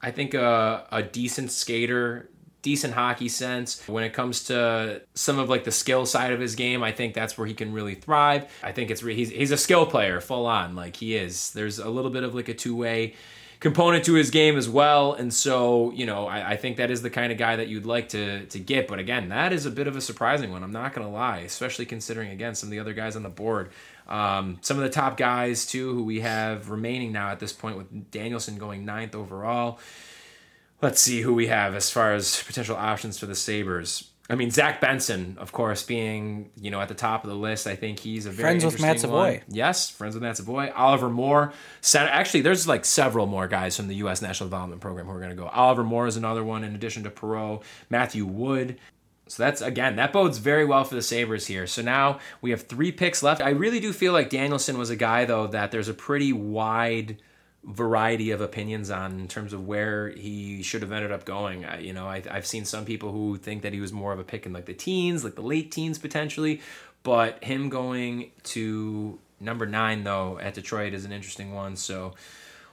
[0.00, 2.30] I think a, a decent skater,
[2.62, 3.86] decent hockey sense.
[3.86, 7.12] When it comes to some of like the skill side of his game, I think
[7.12, 8.50] that's where he can really thrive.
[8.62, 11.50] I think it's re- he's he's a skill player, full on, like he is.
[11.50, 13.14] There's a little bit of like a two way
[13.60, 15.12] component to his game as well.
[15.12, 17.86] And so, you know, I, I, think that is the kind of guy that you'd
[17.86, 18.88] like to to get.
[18.88, 20.64] But again, that is a bit of a surprising one.
[20.64, 23.28] I'm not going to lie, especially considering again some of the other guys on the
[23.28, 23.70] board.
[24.08, 27.76] Um, some of the top guys too, who we have remaining now at this point,
[27.76, 29.78] with Danielson going ninth overall.
[30.82, 34.09] Let's see who we have as far as potential options for the Sabres.
[34.30, 37.66] I mean, Zach Benson, of course, being you know at the top of the list.
[37.66, 39.32] I think he's a very friends with Matt Savoy.
[39.32, 39.40] One.
[39.48, 40.72] Yes, friends with Matt Savoy.
[40.74, 41.52] Oliver Moore.
[41.94, 44.22] Actually, there's like several more guys from the U.S.
[44.22, 45.48] National Development Program who are going to go.
[45.48, 48.78] Oliver Moore is another one, in addition to Perreault, Matthew Wood.
[49.26, 51.66] So that's again that bodes very well for the Sabres here.
[51.66, 53.40] So now we have three picks left.
[53.40, 57.18] I really do feel like Danielson was a guy though that there's a pretty wide
[57.64, 61.64] variety of opinions on in terms of where he should have ended up going.
[61.64, 64.18] I, you know, I, I've seen some people who think that he was more of
[64.18, 66.60] a pick in like the teens, like the late teens potentially,
[67.02, 71.76] but him going to number nine though at Detroit is an interesting one.
[71.76, 72.14] So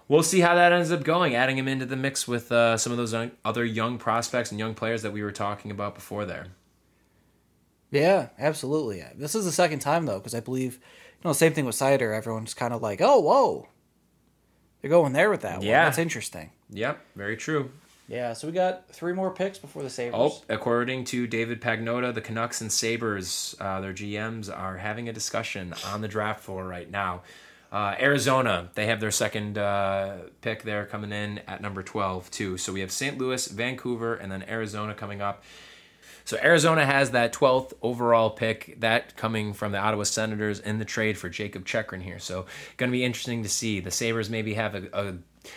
[0.07, 1.35] we'll see how that ends up going.
[1.35, 4.73] Adding him into the mix with uh, some of those other young prospects and young
[4.73, 6.47] players that we were talking about before there.
[7.91, 9.03] Yeah, absolutely.
[9.15, 12.15] This is the second time though, because I believe, you know, same thing with Seider.
[12.15, 13.69] Everyone's kind of like, "Oh, whoa,
[14.81, 15.67] they're going there with that one.
[15.67, 15.85] Yeah.
[15.85, 16.51] That's interesting.
[16.69, 17.71] Yep, very true.
[18.07, 20.15] Yeah, so we got three more picks before the Sabres.
[20.17, 25.13] Oh, according to David Pagnotta, the Canucks and Sabres, uh, their GMs are having a
[25.13, 27.23] discussion on the draft floor right now.
[27.69, 32.57] Uh, Arizona, they have their second uh, pick there coming in at number 12, too.
[32.57, 33.17] So we have St.
[33.17, 35.43] Louis, Vancouver, and then Arizona coming up.
[36.27, 40.83] So Arizona has that 12th overall pick, that coming from the Ottawa Senators in the
[40.83, 42.19] trade for Jakob Chychrun here.
[42.19, 43.79] So going to be interesting to see.
[43.79, 45.13] The Sabres maybe have a, a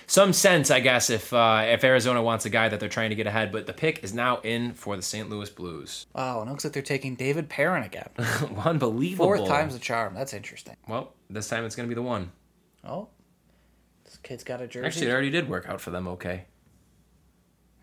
[0.06, 3.16] some sense, I guess, if uh, if Arizona wants a guy that they're trying to
[3.16, 3.50] get ahead.
[3.50, 5.28] But the pick is now in for the St.
[5.28, 6.06] Louis Blues.
[6.14, 8.11] Wow, it looks like they're taking David Perron again.
[8.64, 9.26] Unbelievable.
[9.26, 10.14] Fourth time's the charm.
[10.14, 10.76] That's interesting.
[10.87, 12.30] Well, this time it's going to be the one.
[12.85, 13.09] Oh,
[14.04, 14.87] this kid's got a jersey.
[14.87, 16.06] Actually, it already did work out for them.
[16.06, 16.44] Okay.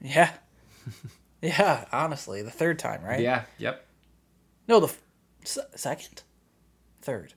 [0.01, 0.31] Yeah.
[1.41, 3.19] Yeah, honestly, the third time, right?
[3.19, 3.43] Yeah.
[3.59, 3.85] Yep.
[4.67, 4.87] No, the
[5.43, 6.23] f- second,
[7.01, 7.33] third.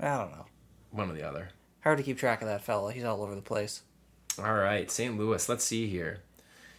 [0.00, 0.46] I don't know.
[0.90, 1.48] One or the other.
[1.84, 2.92] Hard to keep track of that fella.
[2.92, 3.82] He's all over the place.
[4.38, 5.16] All right, St.
[5.18, 5.48] Louis.
[5.48, 6.20] Let's see here.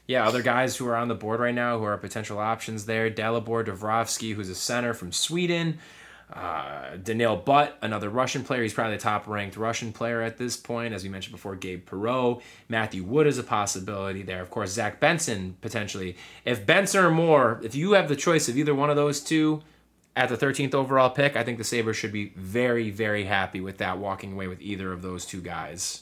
[0.05, 3.09] Yeah, other guys who are on the board right now who are potential options there.
[3.09, 5.79] Dalibor Dubrovsky, who's a center from Sweden.
[6.33, 8.63] Uh, Daniil But, another Russian player.
[8.63, 10.93] He's probably the top ranked Russian player at this point.
[10.93, 12.41] As we mentioned before, Gabe Perreault.
[12.67, 14.41] Matthew Wood is a possibility there.
[14.41, 16.17] Of course, Zach Benson potentially.
[16.43, 19.61] If Benson or Moore, if you have the choice of either one of those two
[20.15, 23.77] at the 13th overall pick, I think the Sabres should be very, very happy with
[23.77, 26.01] that, walking away with either of those two guys.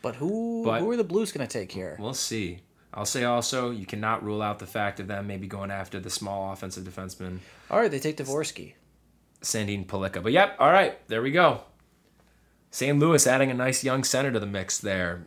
[0.00, 1.96] But who, but, who are the Blues going to take here?
[1.98, 2.60] We'll see.
[2.94, 6.08] I'll say also, you cannot rule out the fact of them maybe going after the
[6.08, 7.40] small offensive defenseman.
[7.70, 8.72] All right, they take Dvorsky.
[9.42, 10.22] Sandin Pellikka.
[10.22, 11.62] But yep, all right, there we go.
[12.70, 12.98] St.
[12.98, 15.26] Louis adding a nice young center to the mix there.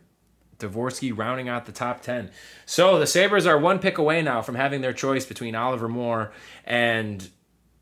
[0.58, 2.30] Dvorsky rounding out the top 10.
[2.66, 6.32] So the Sabres are one pick away now from having their choice between Oliver Moore
[6.64, 7.28] and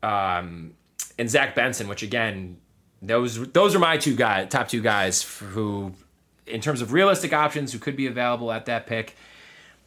[0.01, 0.73] um,
[1.19, 2.57] and Zach Benson, which again,
[3.01, 5.93] those those are my two guys, top two guys who,
[6.47, 9.15] in terms of realistic options, who could be available at that pick.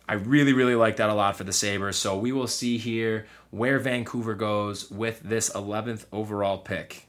[0.08, 1.96] I really, really like that a lot for the Sabres.
[1.96, 7.08] So we will see here where Vancouver goes with this 11th overall pick.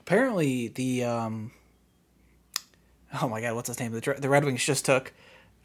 [0.00, 1.50] Apparently, the um,
[3.20, 3.92] oh my god, what's his name?
[3.92, 5.12] The, the Red Wings just took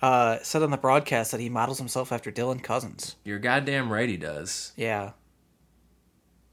[0.01, 3.15] uh, said on the broadcast that he models himself after Dylan Cozens.
[3.23, 4.73] You're goddamn right, he does.
[4.75, 5.11] Yeah,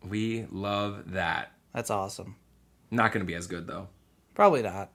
[0.06, 1.52] we love that.
[1.72, 2.36] That's awesome.
[2.90, 3.88] Not going to be as good though.
[4.34, 4.90] Probably not.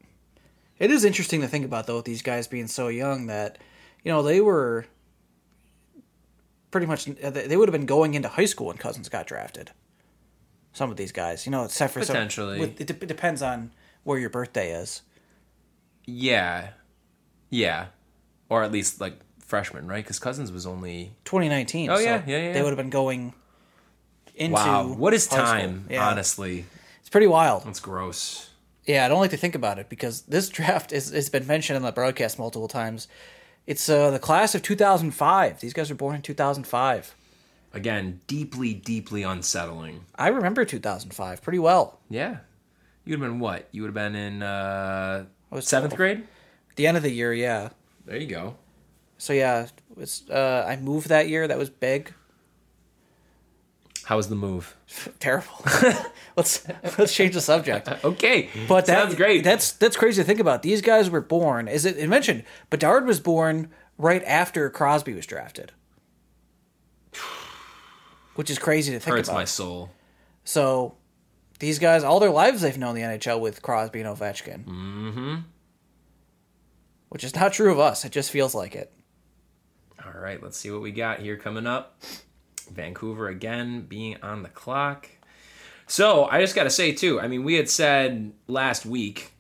[0.80, 3.58] It is interesting to think about though, with these guys being so young that
[4.04, 4.86] you know, they were
[6.72, 9.72] pretty much uh, they would have been going into high school when Cozens got drafted.
[10.74, 13.72] Some of these guys, you know, except for potentially, some, it, it depends on
[14.04, 15.04] where your birthday is.
[16.06, 16.70] Yeah,
[17.50, 17.88] yeah,
[18.50, 20.04] or at least like freshman, right?
[20.04, 21.90] Because Cozens was only 2019.
[21.90, 22.54] Oh so yeah, yeah, yeah.
[22.54, 23.34] They would have been going
[24.36, 24.56] into.
[24.56, 25.86] Wow, what is time?
[25.90, 26.10] Yeah.
[26.10, 26.66] Honestly,
[27.00, 27.66] it's pretty wild.
[27.68, 28.50] It's gross.
[28.86, 31.78] Yeah, I don't like to think about it because this draft is has been mentioned
[31.78, 33.08] in the broadcast multiple times.
[33.66, 35.60] It's uh, the class of 2005.
[35.60, 37.16] These guys were born in 2005.
[37.74, 40.06] Again, deeply, deeply unsettling.
[40.16, 42.00] I remember 2005 pretty well.
[42.10, 42.38] Yeah.
[43.06, 43.68] You would have been what?
[43.72, 45.26] You would have been in uh,
[45.60, 46.28] seventh grade?
[46.76, 47.70] the end of the year, yeah.
[48.06, 48.56] There you go.
[49.18, 51.48] So yeah, was uh, I moved that year.
[51.48, 52.14] That was big.
[54.04, 54.76] How was the move?
[55.20, 55.48] Terrible.
[56.36, 57.88] let's let's change the subject.
[58.04, 59.44] okay, but that, sounds great.
[59.44, 60.62] That's that's crazy to think about.
[60.62, 61.68] These guys were born.
[61.68, 62.44] Is it, it mentioned?
[62.70, 65.72] Bedard was born right after Crosby was drafted,
[68.36, 69.38] which is crazy to think Hurts about.
[69.38, 69.92] my soul.
[70.44, 70.96] So
[71.60, 74.66] these guys, all their lives, they've known the NHL with Crosby and Ovechkin.
[74.66, 75.36] Mm-hmm.
[77.08, 78.04] Which is not true of us.
[78.04, 78.92] It just feels like it.
[80.04, 82.02] All right, let's see what we got here coming up.
[82.72, 85.10] Vancouver again being on the clock.
[85.88, 89.32] So I just got to say, too, I mean, we had said last week,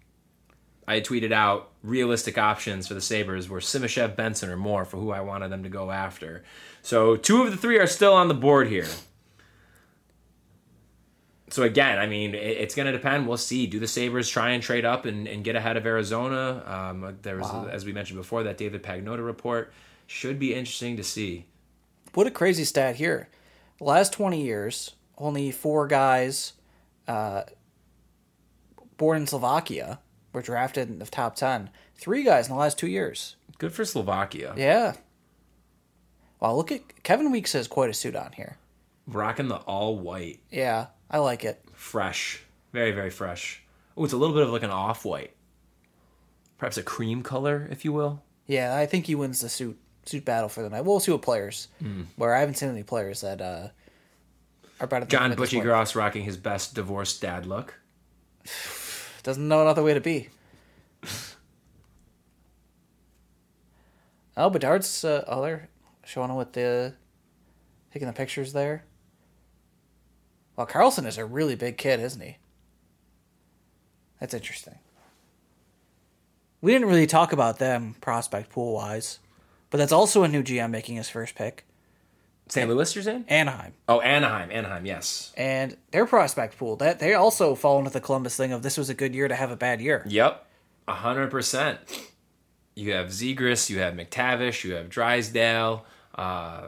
[0.87, 4.97] I had tweeted out realistic options for the Sabres were Simashev, Benson, or Moore for
[4.97, 6.43] who I wanted them to go after.
[6.81, 8.87] So two of the three are still on the board here.
[11.49, 13.27] So again, I mean, it's going to depend.
[13.27, 13.67] We'll see.
[13.67, 16.63] Do the Sabres try and trade up and, and get ahead of Arizona?
[16.65, 19.71] Um, there was, as we mentioned before, that David Pagnotta report
[20.07, 21.45] should be interesting to see.
[22.13, 23.29] What a crazy stat here.
[23.79, 26.53] The last 20 years, only four guys
[27.07, 27.43] uh,
[28.97, 29.99] born in Slovakia
[30.31, 31.69] were drafted in the top 10.
[31.95, 33.35] Three guys in the last two years.
[33.57, 34.53] Good for Slovakia.
[34.57, 34.93] Yeah.
[36.39, 38.57] Wow, look at Kevin Weekes has quite a suit on here.
[39.07, 41.61] Rocking the all white, Yeah, I like it.
[41.73, 43.61] fresh, very very fresh.
[43.97, 45.33] Oh, it's a little bit of like an off white,
[46.57, 48.23] perhaps a cream color, if you will.
[48.47, 50.85] Yeah, I think he wins the suit suit battle for the night.
[50.85, 51.67] We'll see what players.
[52.15, 53.69] Where I haven't seen any players that uh,
[54.79, 55.61] are better John him Butchie.
[55.61, 57.75] Gross rocking his best divorced dad look.
[59.23, 60.29] Doesn't know another way to be.
[64.35, 65.69] oh, Bedard's uh, oh, they're
[66.05, 66.93] showing with the
[67.91, 68.83] taking the pictures there.
[70.55, 72.37] Well, Carlsson is a really big kid, isn't he?
[74.19, 74.77] That's interesting.
[76.61, 79.19] We didn't really talk about them prospect pool wise,
[79.73, 81.65] but that's also a new GM making his first pick,
[82.47, 82.69] St.
[82.69, 83.25] Louis, you're saying?
[83.27, 83.73] Anaheim.
[83.89, 85.33] Oh, Anaheim, Anaheim, yes.
[85.35, 88.91] and their prospect pool that they also fall into the Columbus thing of this was
[88.91, 90.05] a good year to have a bad year.
[90.07, 90.45] Yep,
[90.87, 91.79] a hundred percent.
[92.75, 95.85] You have Zegras, you have McTavish, you have Drysdale.
[96.13, 96.65] Uh,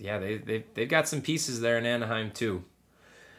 [0.00, 2.64] yeah, they they they've got some pieces there in Anaheim too.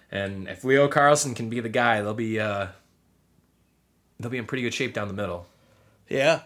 [0.10, 2.67] And if Leo Carlsson can be the guy, they'll be uh,
[4.21, 5.47] they'll be in pretty good shape down the middle.
[6.08, 6.43] Yeah.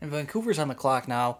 [0.00, 1.38] And Vancouver's on the clock now.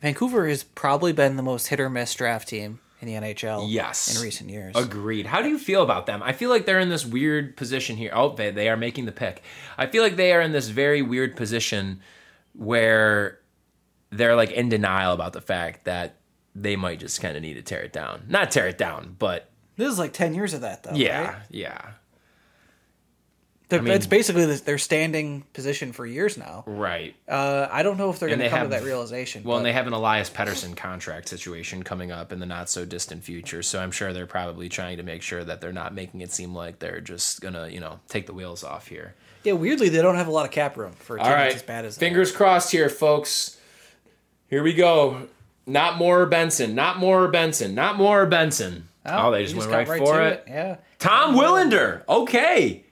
[0.00, 3.66] Vancouver has probably been the most hit or miss draft team in the NHL.
[3.68, 4.16] Yes.
[4.16, 4.74] in recent years.
[4.76, 5.26] Agreed.
[5.26, 6.22] How do you feel about them?
[6.22, 8.10] I feel like they're in this weird position here.
[8.14, 9.42] Oh, they, they are making the pick.
[9.76, 12.00] I feel like they are in this very weird position
[12.54, 13.38] where
[14.10, 16.16] they're like in denial about the fact that
[16.54, 18.22] they might just kind of need to tear it down.
[18.28, 20.94] Not tear it down, but This is like ten years of that, though.
[20.94, 21.36] yeah, right?
[21.50, 21.90] yeah.
[23.68, 26.64] They're- mean- it's basically their standing position for years now.
[26.66, 27.14] Right.
[27.28, 29.44] Uh, I don't know if they're going to come have- to that realization.
[29.44, 32.84] Well, and they have an Elias Pettersson contract situation coming up in the not so
[32.86, 33.62] distant future.
[33.62, 36.54] So I'm sure they're probably trying to make sure that they're not making it seem
[36.54, 39.14] like they're just gonna, you know, take the wheels off here.
[39.44, 41.54] yeah, weirdly, they don't have a lot of cap room for a team right.
[41.54, 43.58] as bad as Fingers crossed here, folks.
[44.48, 45.28] Here we go.
[45.66, 46.74] Not more Benson.
[46.74, 47.74] Not more Benson.
[47.74, 48.88] Not more Benson.
[49.04, 50.44] Oh, they just went got right, for to it.
[50.48, 50.76] Yeah.
[50.98, 52.02] Tom Willander.
[52.08, 52.84] Okay.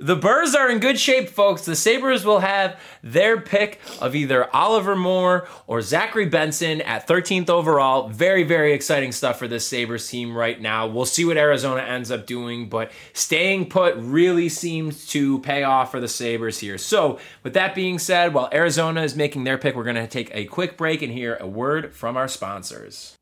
[0.00, 1.66] The Birds are in good shape, folks.
[1.66, 7.50] The Sabres will have their pick of either Oliver Moore or Zachary Benson at 13th
[7.50, 8.08] overall.
[8.08, 10.86] Very, very exciting stuff for this Sabres team right now.
[10.86, 15.90] We'll see what Arizona ends up doing, but staying put really seems to pay off
[15.90, 16.78] for the Sabres here.
[16.78, 20.30] So, with that being said, while Arizona is making their pick, we're going to take
[20.34, 23.18] a quick break and hear a word from our sponsors.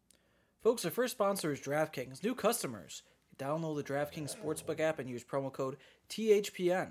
[0.62, 2.22] Folks, our first sponsor is DraftKings.
[2.22, 3.02] New customers,
[3.38, 5.76] download the DraftKings Sportsbook app and use promo code
[6.10, 6.90] THPN.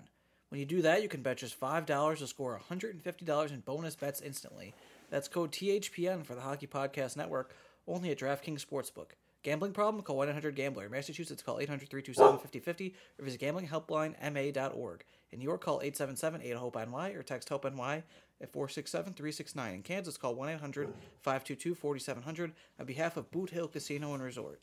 [0.49, 4.21] When you do that, you can bet just $5 to score $150 in bonus bets
[4.21, 4.73] instantly.
[5.10, 7.53] That's code THPN for the Hockey Podcast Network,
[7.88, 9.12] only at DraftKings Sportsbook.
[9.43, 10.03] Gambling problem?
[10.03, 10.89] Call 1-800-GAMBLER.
[10.89, 15.03] Massachusetts, call 800-327-5050 or visit gamblinghelplinema.org.
[15.31, 18.03] In New York, call 877-8-HOPE-NY or text HOPE-NY
[18.41, 19.73] at 467-369.
[19.73, 24.62] In Kansas, call 1-800-522-4700 on behalf of Boot Hill Casino and Resort.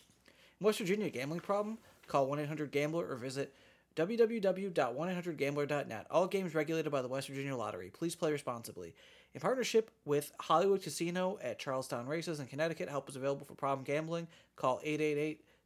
[0.65, 1.77] West Virginia, gambling problem?
[2.07, 3.53] Call 1-800-GAMBLER or visit
[3.97, 6.07] www.1800gambler.net.
[6.11, 7.91] All games regulated by the West Virginia Lottery.
[7.91, 8.95] Please play responsibly.
[9.35, 13.85] In partnership with Hollywood Casino at Charlestown Races in Connecticut, help is available for problem
[13.85, 14.27] gambling.
[14.57, 14.81] Call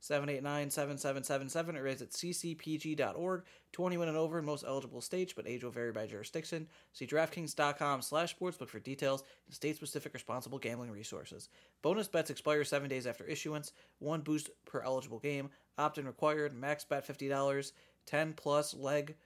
[0.02, 3.44] 888-789-7777 or visit ccpg.org.
[3.72, 6.66] 21 and over in most eligible states, but age will vary by jurisdiction.
[6.92, 11.48] See DraftKings.com slash sportsbook for details and state-specific responsible gambling resources.
[11.82, 13.72] Bonus bets expire seven days after issuance.
[13.98, 15.50] One boost per eligible game.
[15.76, 16.54] Opt-in required.
[16.54, 17.72] Max bet $50.
[18.06, 19.16] 10 plus leg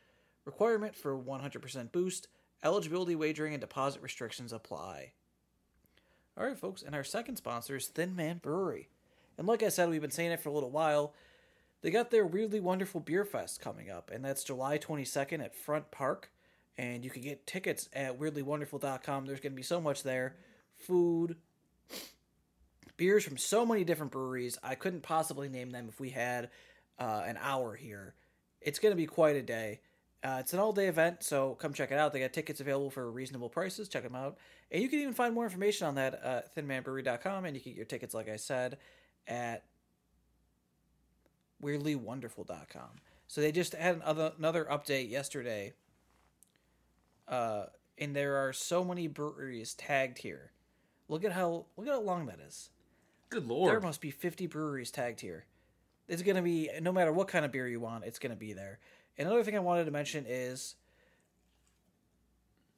[0.44, 2.28] requirement for 100% boost.
[2.64, 5.12] Eligibility wagering and deposit restrictions apply.
[6.36, 8.88] All right, folks, and our second sponsor is Thin Man Brewery.
[9.38, 11.14] And like I said, we've been saying it for a little while.
[11.82, 15.90] They got their Weirdly Wonderful Beer Fest coming up, and that's July 22nd at Front
[15.90, 16.30] Park.
[16.78, 19.26] And you can get tickets at weirdlywonderful.com.
[19.26, 20.36] There's going to be so much there
[20.76, 21.36] food,
[22.96, 24.58] beers from so many different breweries.
[24.62, 26.50] I couldn't possibly name them if we had
[26.98, 28.14] uh, an hour here.
[28.60, 29.80] It's going to be quite a day.
[30.24, 32.12] Uh, it's an all day event, so come check it out.
[32.12, 33.88] They got tickets available for reasonable prices.
[33.88, 34.38] Check them out.
[34.70, 37.44] And you can even find more information on that at thinmanbrewery.com.
[37.44, 38.78] And you can get your tickets, like I said,
[39.26, 39.64] at
[41.62, 42.90] weirdlywonderful.com.
[43.28, 45.72] So they just had another, another update yesterday.
[47.28, 47.66] Uh,
[47.98, 50.50] and there are so many breweries tagged here.
[51.08, 52.70] Look at how look at how long that is.
[53.30, 53.70] Good lord.
[53.70, 55.46] There must be 50 breweries tagged here.
[56.08, 58.36] It's going to be, no matter what kind of beer you want, it's going to
[58.36, 58.78] be there.
[59.16, 60.74] Another thing I wanted to mention is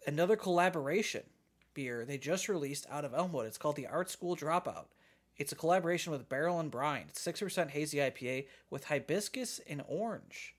[0.07, 1.23] another collaboration
[1.73, 3.47] beer they just released out of Elmwood.
[3.47, 4.87] It's called the Art School Dropout.
[5.37, 7.07] It's a collaboration with Barrel and Brine.
[7.09, 10.55] It's 6% hazy IPA with hibiscus and orange.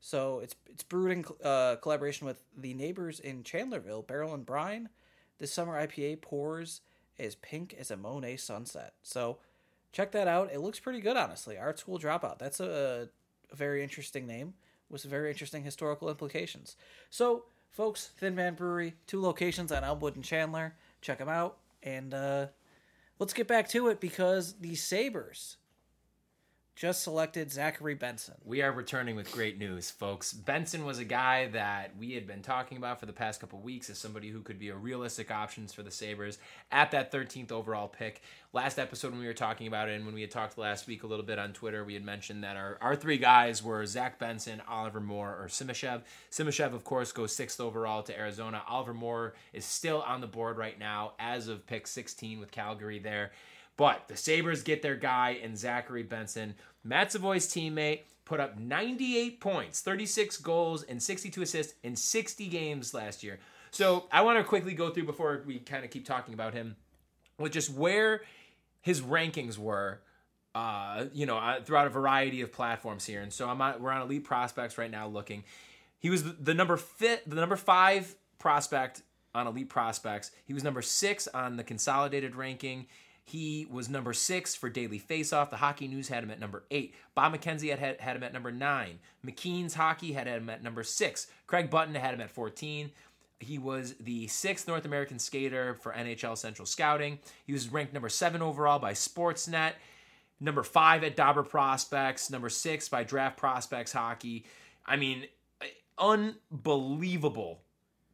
[0.00, 4.88] So it's it's brewed in uh, collaboration with the neighbors in Chandlerville, Barrel and Brine.
[5.38, 6.80] This summer IPA pours
[7.18, 8.94] as pink as a Monet sunset.
[9.02, 9.38] So
[9.92, 10.50] check that out.
[10.52, 11.58] It looks pretty good, honestly.
[11.58, 12.38] Art School Dropout.
[12.38, 13.08] That's a,
[13.50, 14.54] a very interesting name
[14.88, 16.76] with some very interesting historical implications.
[17.10, 20.74] So, folks, Thin Man Brewery, two locations on Elmwood and Chandler.
[21.00, 21.58] Check them out.
[21.82, 22.46] And uh,
[23.18, 25.56] let's get back to it because the Sabres
[26.76, 28.34] just selected Zachary Benson.
[28.44, 30.34] We are returning with great news, folks.
[30.34, 33.88] Benson was a guy that we had been talking about for the past couple weeks
[33.88, 36.36] as somebody who could be a realistic options for the Sabres
[36.70, 38.20] at that 13th overall pick.
[38.52, 41.02] Last episode, when we were talking about it, and when we had talked last week
[41.02, 44.18] a little bit on Twitter, we had mentioned that our, our three guys were Zach
[44.18, 46.02] Benson, Oliver Moore, or Simashev.
[46.30, 48.62] Simashev, of course, goes sixth overall to Arizona.
[48.68, 52.98] Oliver Moore is still on the board right now as of pick 16 with Calgary
[52.98, 53.30] there.
[53.76, 56.54] But the Sabres get their guy in Zachary Benson.
[56.82, 62.94] Matt Savoy's teammate put up 98 points, 36 goals, and 62 assists in 60 games
[62.94, 63.38] last year.
[63.70, 66.76] So I want to quickly go through before we kind of keep talking about him
[67.38, 68.22] with just where
[68.80, 70.00] his rankings were.
[70.54, 73.90] Uh, you know, uh, throughout a variety of platforms here, and so I'm on, we're
[73.90, 75.06] on Elite Prospects right now.
[75.06, 75.44] Looking,
[75.98, 79.02] he was the, the number fit, the number five prospect
[79.34, 80.30] on Elite Prospects.
[80.46, 82.86] He was number six on the consolidated ranking.
[83.28, 85.50] He was number six for Daily Faceoff.
[85.50, 86.94] The Hockey News had him at number eight.
[87.16, 89.00] Bob McKenzie had, had, had him at number nine.
[89.26, 91.26] McKeen's Hockey had him at number six.
[91.48, 92.92] Craig Button had him at 14.
[93.40, 97.18] He was the sixth North American skater for NHL Central Scouting.
[97.44, 99.72] He was ranked number seven overall by Sportsnet,
[100.38, 104.46] number five at Dobber Prospects, number six by Draft Prospects Hockey.
[104.86, 105.24] I mean,
[105.60, 105.64] uh,
[105.98, 107.60] unbelievable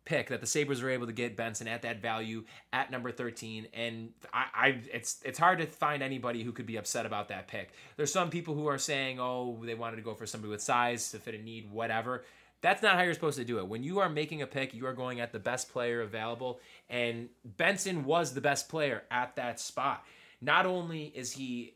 [0.05, 3.69] pick that the Sabres were able to get Benson at that value at number 13
[3.73, 7.49] and I, I it's it's hard to find anybody who could be upset about that
[7.49, 7.71] pick.
[7.97, 11.11] There's some people who are saying, "Oh, they wanted to go for somebody with size
[11.13, 12.25] to fit a need, whatever."
[12.63, 13.67] That's not how you're supposed to do it.
[13.67, 17.29] When you are making a pick, you are going at the best player available and
[17.45, 20.05] Benson was the best player at that spot.
[20.41, 21.75] Not only is he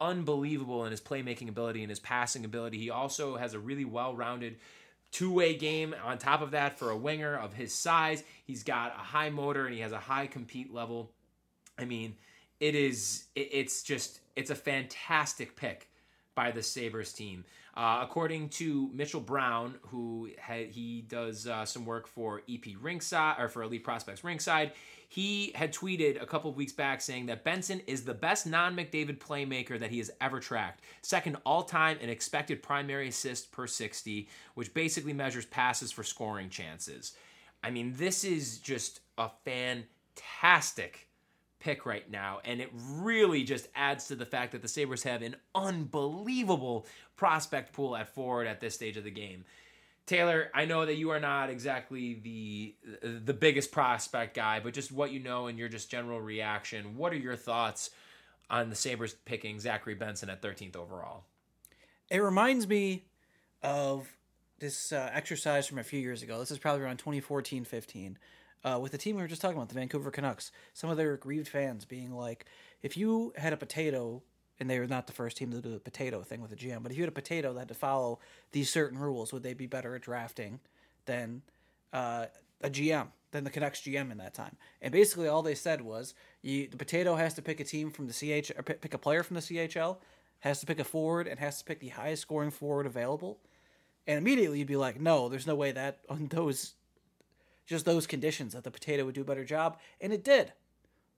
[0.00, 3.84] unbelievable in his playmaking ability and his passing ability, he also has a really
[5.10, 8.22] well-rounded two-way game on top of that for a winger of his size.
[8.44, 11.12] He's got a high motor and he has a high compete level.
[11.78, 12.16] I mean
[12.60, 15.88] it is, it's just it's a fantastic pick
[16.34, 17.44] by the sabres team
[17.80, 20.28] uh, according to mitchell brown who
[20.70, 24.72] he does uh, some work for ep rinkside or for elite prospects rinkside
[25.08, 29.76] he had tweeted a couple weeks back saying that benson is the best non-mcdavid playmaker
[29.80, 30.84] that he has ever tracked.
[31.02, 37.14] Second all-time in expected primary assists per 60 which basically measures passes for scoring chances.
[37.64, 41.08] I mean this is just a fantastic
[41.60, 45.22] pick right now, and it really just adds to the fact that the Sabres have
[45.22, 46.86] an unbelievable
[47.16, 49.44] prospect pool at forward at this stage of the game.
[50.06, 54.90] Taylor, I know that you are not exactly the the biggest prospect guy, but just
[54.90, 56.96] what you know and your just general reaction.
[56.96, 57.90] What are your thoughts
[58.50, 61.24] on the Sabres picking Zachary Benson at 13th overall?
[62.10, 63.04] It reminds me
[63.62, 64.08] of
[64.58, 66.40] this uh, exercise from a few years ago.
[66.40, 68.18] This is probably around 2014 15.
[68.62, 70.52] Uh, with the team we were just talking about, the Vancouver Canucks.
[70.74, 72.46] Some of their aggrieved fans being like,
[72.82, 74.22] if you had a potato,
[74.58, 76.82] and they were not the first team to do the potato thing with the GM,
[76.82, 78.18] but if you had a potato that had to follow
[78.52, 80.60] these certain rules, would they be better at drafting
[81.06, 81.40] than
[81.92, 82.26] uh,
[82.60, 84.56] a GM, than the Canucks GM in that time?
[84.82, 88.06] And basically, all they said was, you, the potato has to pick a team from
[88.06, 89.96] the CH, or pick a player from the CHL,
[90.40, 93.38] has to pick a forward, and has to pick the highest scoring forward available.
[94.06, 96.74] And immediately you'd be like, no, there's no way that on those
[97.70, 99.78] just those conditions that the potato would do a better job.
[100.00, 100.52] And it did.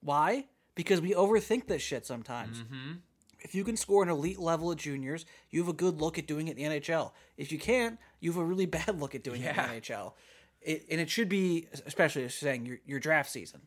[0.03, 0.47] Why?
[0.75, 2.59] Because we overthink this shit sometimes.
[2.59, 2.93] Mm-hmm.
[3.41, 6.27] If you can score an elite level at juniors, you have a good look at
[6.27, 7.13] doing it in the NHL.
[7.37, 9.51] If you can't, you have a really bad look at doing Yeah.
[9.51, 10.13] it in the NHL.
[10.61, 13.63] it, and it should be especially saying your your draft season.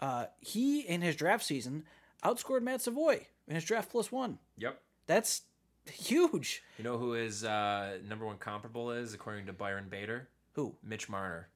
[0.00, 1.84] Uh, he in his draft season
[2.24, 4.38] outscored Matt Savoy in his draft plus one.
[4.58, 4.78] Yep.
[5.06, 5.42] That's
[5.90, 6.62] huge.
[6.78, 10.28] You know who his uh, number one comparable is, according to Byron Bader?
[10.54, 10.74] Who?
[10.82, 11.48] Mitch Marner.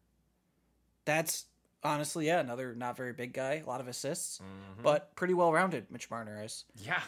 [1.08, 1.46] That's
[1.82, 4.82] honestly, yeah, another not very big guy, a lot of assists, Mm-hmm.
[4.82, 5.86] but pretty well rounded.
[5.90, 6.64] Mitch Marner is.
[6.76, 7.00] Yeah,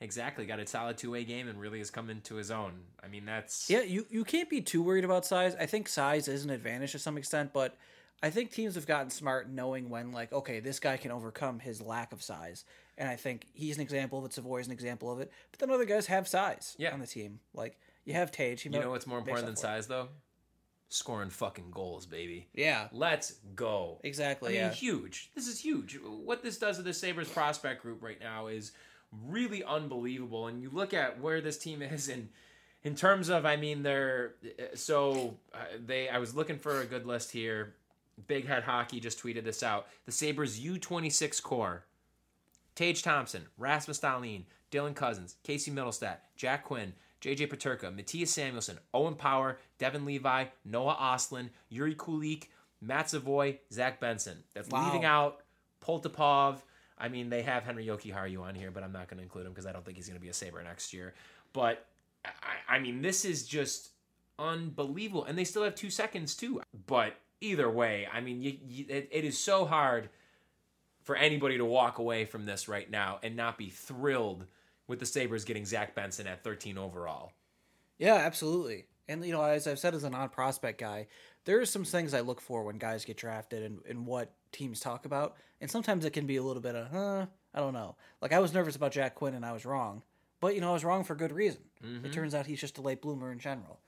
[0.00, 0.46] exactly.
[0.46, 2.72] Got a solid two way game and really has come into his own.
[3.02, 5.56] I mean, that's Yeah, you you can't be too worried about size.
[5.58, 7.76] I think size is an advantage to some extent, but
[8.22, 11.80] I think teams have gotten smart knowing when like, okay, this guy can overcome his
[11.82, 12.64] lack of size.
[12.98, 15.32] And I think he's an example of it, Savoy is an example of it.
[15.50, 16.92] But then other guys have size Yeah.
[16.92, 17.40] on the team.
[17.54, 18.64] Like you have Tage.
[18.64, 20.08] You know what's more important than size, though?
[20.90, 22.48] Scoring fucking goals, baby.
[22.52, 22.88] Yeah.
[22.92, 24.00] Let's go.
[24.02, 24.74] Exactly, I mean, yeah.
[24.74, 25.30] huge.
[25.34, 25.98] This is huge.
[26.02, 28.72] What this does to the Sabres prospect group right now is
[29.26, 30.48] really unbelievable.
[30.48, 32.28] And you look at where this team is and
[32.82, 34.34] in terms of, I mean, they're
[34.74, 36.08] so uh, they.
[36.08, 37.74] I was looking for a good list here.
[38.26, 39.86] Big Head Hockey just tweeted this out.
[40.06, 41.84] The Sabres U26 core
[42.74, 49.14] Tage Thompson, Rasmus Dahlin, Dylan Cozens, Casey Mittelstadt, Jack Quinn, JJ Peterka, Mattias Samuelsson, Owen
[49.14, 52.44] Power, Devon Levi, Noah Ostlund, Jiri Kulich,
[52.80, 54.38] Matt Savoy, Zach Benson.
[54.54, 54.86] That's Wow.
[54.86, 55.42] leaving out
[55.84, 56.58] Poltapov.
[56.98, 59.52] I mean, they have Henri Jokiharju on here, but I'm not going to include him
[59.52, 61.14] because I don't think he's going to be a Sabre next year.
[61.52, 61.86] But,
[62.24, 63.90] I, I mean, this is just
[64.38, 65.24] unbelievable.
[65.24, 66.60] And they still have two seconds, too.
[66.86, 70.10] But either way, I mean, you, you, it, it is so hard
[71.02, 74.46] for anybody to walk away from this right now and not be thrilled
[74.90, 77.32] with the Sabres getting Zach Benson at 13 overall.
[77.98, 78.86] Yeah, absolutely.
[79.08, 81.06] And you know, as I've said as a non-prospect guy,
[81.44, 84.80] there are some things I look for when guys get drafted and, and what teams
[84.80, 85.36] talk about.
[85.60, 87.96] And sometimes it can be a little bit of, huh, I don't know.
[88.20, 90.02] Like I was nervous about Jack Quinn and I was wrong.
[90.40, 91.62] But you know, I was wrong for good reason.
[92.04, 93.80] It turns out he's just a late bloomer in general.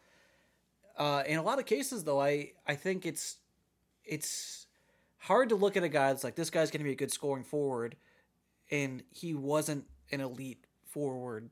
[0.96, 3.38] Uh, in a lot of cases though, I I think it's
[4.04, 4.66] it's
[5.18, 7.12] hard to look at a guy that's like this guy's going to be a good
[7.12, 7.96] scoring forward
[8.70, 11.50] and he wasn't an elite forward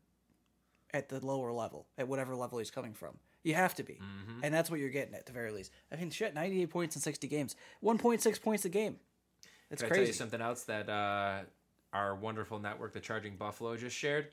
[0.93, 3.17] at the lower level, at whatever level he's coming from.
[3.43, 3.95] You have to be.
[3.95, 4.41] Mm-hmm.
[4.43, 5.73] And that's what you're getting at the very least.
[5.91, 7.57] I mean, shit, 98 points in 60 games.
[7.83, 8.97] 1.6 points a game.
[9.71, 10.19] That's Can I tell you crazy.
[10.19, 11.41] something else that uh,
[11.93, 14.29] our wonderful network, the Charging Buffalo, just shared?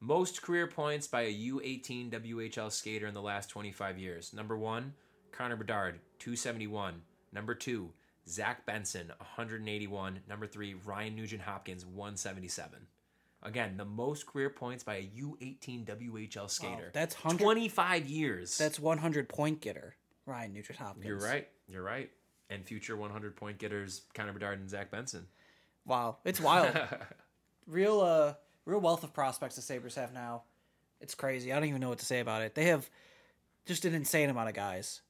[0.00, 4.32] Most career points by a U18 WHL skater in the last 25 years.
[4.32, 4.92] Number one,
[5.32, 7.00] Connor Bedard, 271.
[7.32, 7.90] Number two,
[8.28, 10.20] Zach Benson, 181.
[10.28, 12.86] Number three, Ryan Nugent Hopkins, 177.
[13.46, 16.90] Again, the most career points by a U18 WHL skater.
[16.92, 18.58] that's 100 25 years.
[18.58, 19.94] That's 100 point getter,
[20.26, 21.06] Ryan Nugent Hopkins.
[21.06, 21.48] You're right.
[21.68, 22.10] You're right.
[22.50, 25.26] And future 100 point getters, Connor Bedard and Zach Benson.
[25.84, 26.76] Wow, it's wild.
[27.68, 28.34] real, uh,
[28.64, 30.42] real wealth of prospects the Sabres have now.
[31.00, 31.52] It's crazy.
[31.52, 32.56] I don't even know what to say about it.
[32.56, 32.90] They have
[33.64, 35.02] just an insane amount of guys.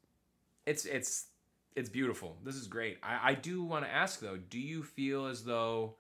[0.67, 1.27] it's it's
[1.75, 2.37] it's beautiful.
[2.43, 2.99] This is great.
[3.03, 5.97] I, I do want to ask though, do you feel as though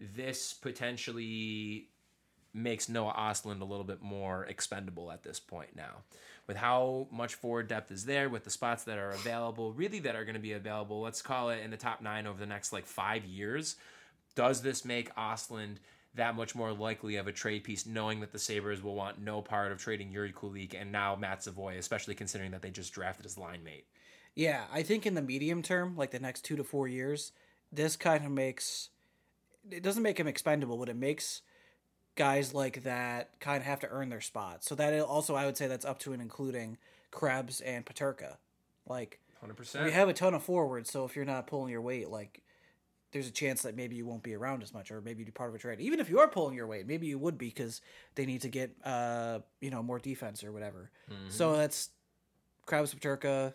[0.00, 1.88] this potentially
[2.52, 6.02] makes Noah Ostlund a little bit more expendable at this point now?
[6.46, 10.16] With how much forward depth is there, with the spots that are available, really that
[10.16, 12.72] are going to be available, let's call it in the top nine over the next
[12.72, 13.76] like five years,
[14.34, 15.76] does this make Ostlund
[16.14, 19.40] that much more likely of a trade piece, knowing that the Sabres will want no
[19.40, 23.24] part of trading Jiri Kulich and now Matt Savoy, especially considering that they just drafted
[23.24, 23.86] his line mate?
[24.34, 27.32] Yeah, I think in the medium term, like the next two to four years,
[27.70, 28.88] this kind of makes
[29.70, 31.42] it doesn't make him expendable, but it makes
[32.16, 34.64] guys like that kind of have to earn their spot.
[34.64, 36.78] So that also, I would say that's up to and including
[37.10, 38.36] Krebs and Peterka.
[38.86, 39.84] Like 100%.
[39.84, 42.42] we have a ton of forwards, so if you're not pulling your weight, like
[43.12, 45.32] there's a chance that maybe you won't be around as much, or maybe you'd be
[45.32, 45.80] part of a trade.
[45.80, 47.80] Even if you are pulling your weight, maybe you would be because
[48.14, 50.90] they need to get uh you know more defense or whatever.
[51.28, 51.90] So that's
[52.66, 53.54] Krebs, Peterka,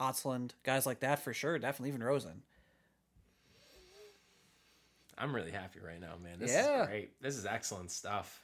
[0.00, 1.58] Ostlund, guys like that for sure.
[1.58, 2.42] Definitely even Rosen.
[5.18, 6.38] I'm really happy right now, man.
[6.38, 6.82] This Yeah.
[6.82, 7.20] is great.
[7.20, 8.42] This is excellent stuff.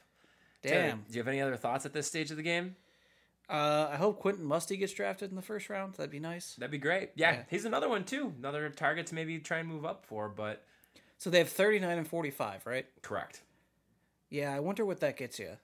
[0.61, 1.01] Damn.
[1.03, 2.75] Do you have any other thoughts at this stage of the game?
[3.47, 5.93] Uh, I hope Quentin Musty gets drafted in the first round.
[5.93, 6.55] That'd be nice.
[6.55, 7.11] That'd be great.
[7.15, 7.43] Yeah, Yeah.
[7.49, 8.33] he's another one too.
[8.39, 10.65] Another target to maybe try and move up for, but
[11.17, 12.87] So they have 39 and 45, right?
[13.03, 13.41] correct.
[14.29, 15.57] Yeah, I wonder what that gets you.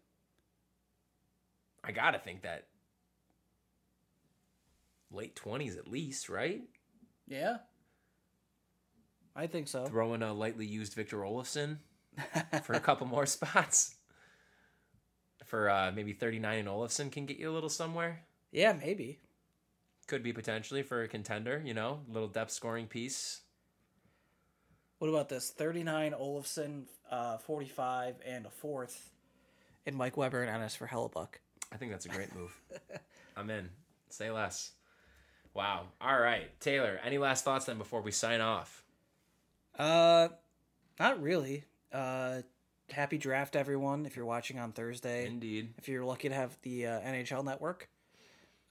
[1.84, 2.68] I gotta think that
[5.10, 6.62] late twenties at least, right?
[7.28, 7.58] Yeah.
[9.36, 9.86] I think so.
[9.86, 11.78] Throw in a lightly used Victor Olofsson
[12.64, 13.96] for a couple more spots.
[15.46, 18.22] For uh, maybe 39 and Olofsson can get you a little somewhere.
[18.52, 19.20] Yeah, maybe.
[20.08, 23.42] Could be potentially for a contender, you know, little depth scoring piece.
[25.00, 25.50] What about this?
[25.50, 29.10] 39 Olofsson, uh, 45, and a fourth.
[29.86, 31.40] And Mike Weber and Ennis for Hellebuyck.
[31.74, 32.56] I think that's a great move.
[33.38, 33.70] I'm in.
[34.10, 34.72] Say less.
[35.54, 35.88] Wow.
[36.00, 37.00] All right, Taylor.
[37.04, 38.84] Any last thoughts then before we sign off?
[39.78, 40.30] Uh,
[41.00, 41.66] not really.
[41.92, 42.42] Uh,
[42.90, 44.06] happy draft, everyone.
[44.06, 45.74] If you're watching on Thursday, Indeed.
[45.78, 47.90] If you're lucky to have the uh, NHL Network,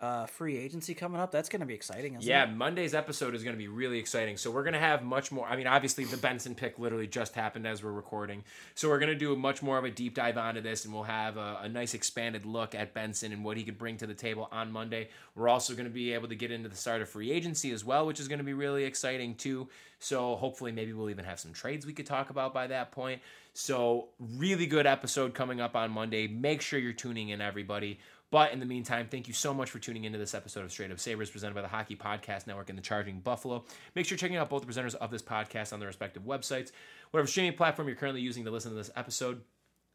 [0.00, 1.30] uh, free agency coming up.
[1.30, 2.16] That's going to be exciting.
[2.20, 2.56] Yeah, it?
[2.56, 4.38] Monday's episode is going to be really exciting.
[4.38, 5.46] So we're going to have much more.
[5.46, 8.42] I mean, obviously the Benson pick literally just happened as we're recording.
[8.74, 10.94] So we're going to do a much more of a deep dive onto this, and
[10.94, 14.06] we'll have a, a nice expanded look at Benson and what he could bring to
[14.06, 15.10] the table on Monday.
[15.34, 17.84] We're also going to be able to get into the start of free agency as
[17.84, 19.68] well, which is going to be really exciting too.
[19.98, 23.20] So hopefully, maybe we'll even have some trades we could talk about by that point.
[23.52, 26.26] So really good episode coming up on Monday.
[26.26, 27.98] Make sure you're tuning in, everybody.
[28.30, 30.92] But in the meantime, thank you so much for tuning into this episode of Straight
[30.92, 33.64] Up Sabres presented by the Hockey Podcast Network and the Charging Buffalo.
[33.94, 36.70] Make sure you're checking out both the presenters of this podcast on their respective websites.
[37.10, 39.40] Whatever streaming platform you're currently using to listen to this episode,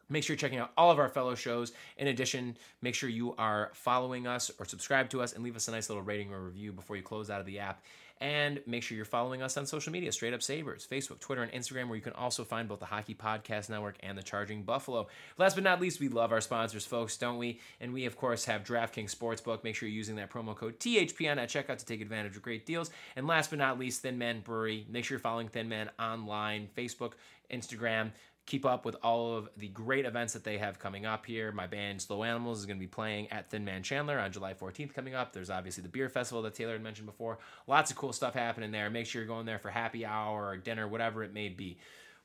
[0.07, 1.71] Make sure you're checking out all of our fellow shows.
[1.97, 5.67] In addition, make sure you are following us or subscribe to us and leave us
[5.67, 7.83] a nice little rating or review before you close out of the app.
[8.21, 11.51] And make sure you're following us on social media, Straight Up Sabres, Facebook, Twitter, and
[11.51, 15.07] Instagram, where you can also find both the Hockey Podcast Network and the Charging Buffalo.
[15.37, 17.59] Last but not least, we love our sponsors, folks, don't we?
[17.81, 19.65] And we, of course, have DraftKings Sportsbook.
[19.65, 22.65] Make sure you're using that promo code THPN at checkout to take advantage of great
[22.65, 22.89] deals.
[23.17, 24.85] And last but not least, Thin Man Brewery.
[24.89, 27.13] Make sure you're following Thin Man online, Facebook,
[27.51, 28.11] Instagram
[28.45, 31.51] keep up with all of the great events that they have coming up here.
[31.51, 34.53] My band Slow Animals is going to be playing at Thin Man Chandler on July
[34.53, 35.33] 14th coming up.
[35.33, 37.39] There's obviously the beer festival that Taylor had mentioned before.
[37.67, 38.89] Lots of cool stuff happening there.
[38.89, 41.77] Make sure you're going there for happy hour or dinner, whatever it may be.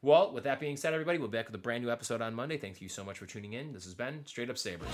[0.03, 2.35] Well, with that being said, everybody, we'll be back with a brand new episode on
[2.35, 2.57] Monday.
[2.57, 3.73] Thank you so much for tuning in.
[3.73, 4.89] This has been Straight Up Sabres.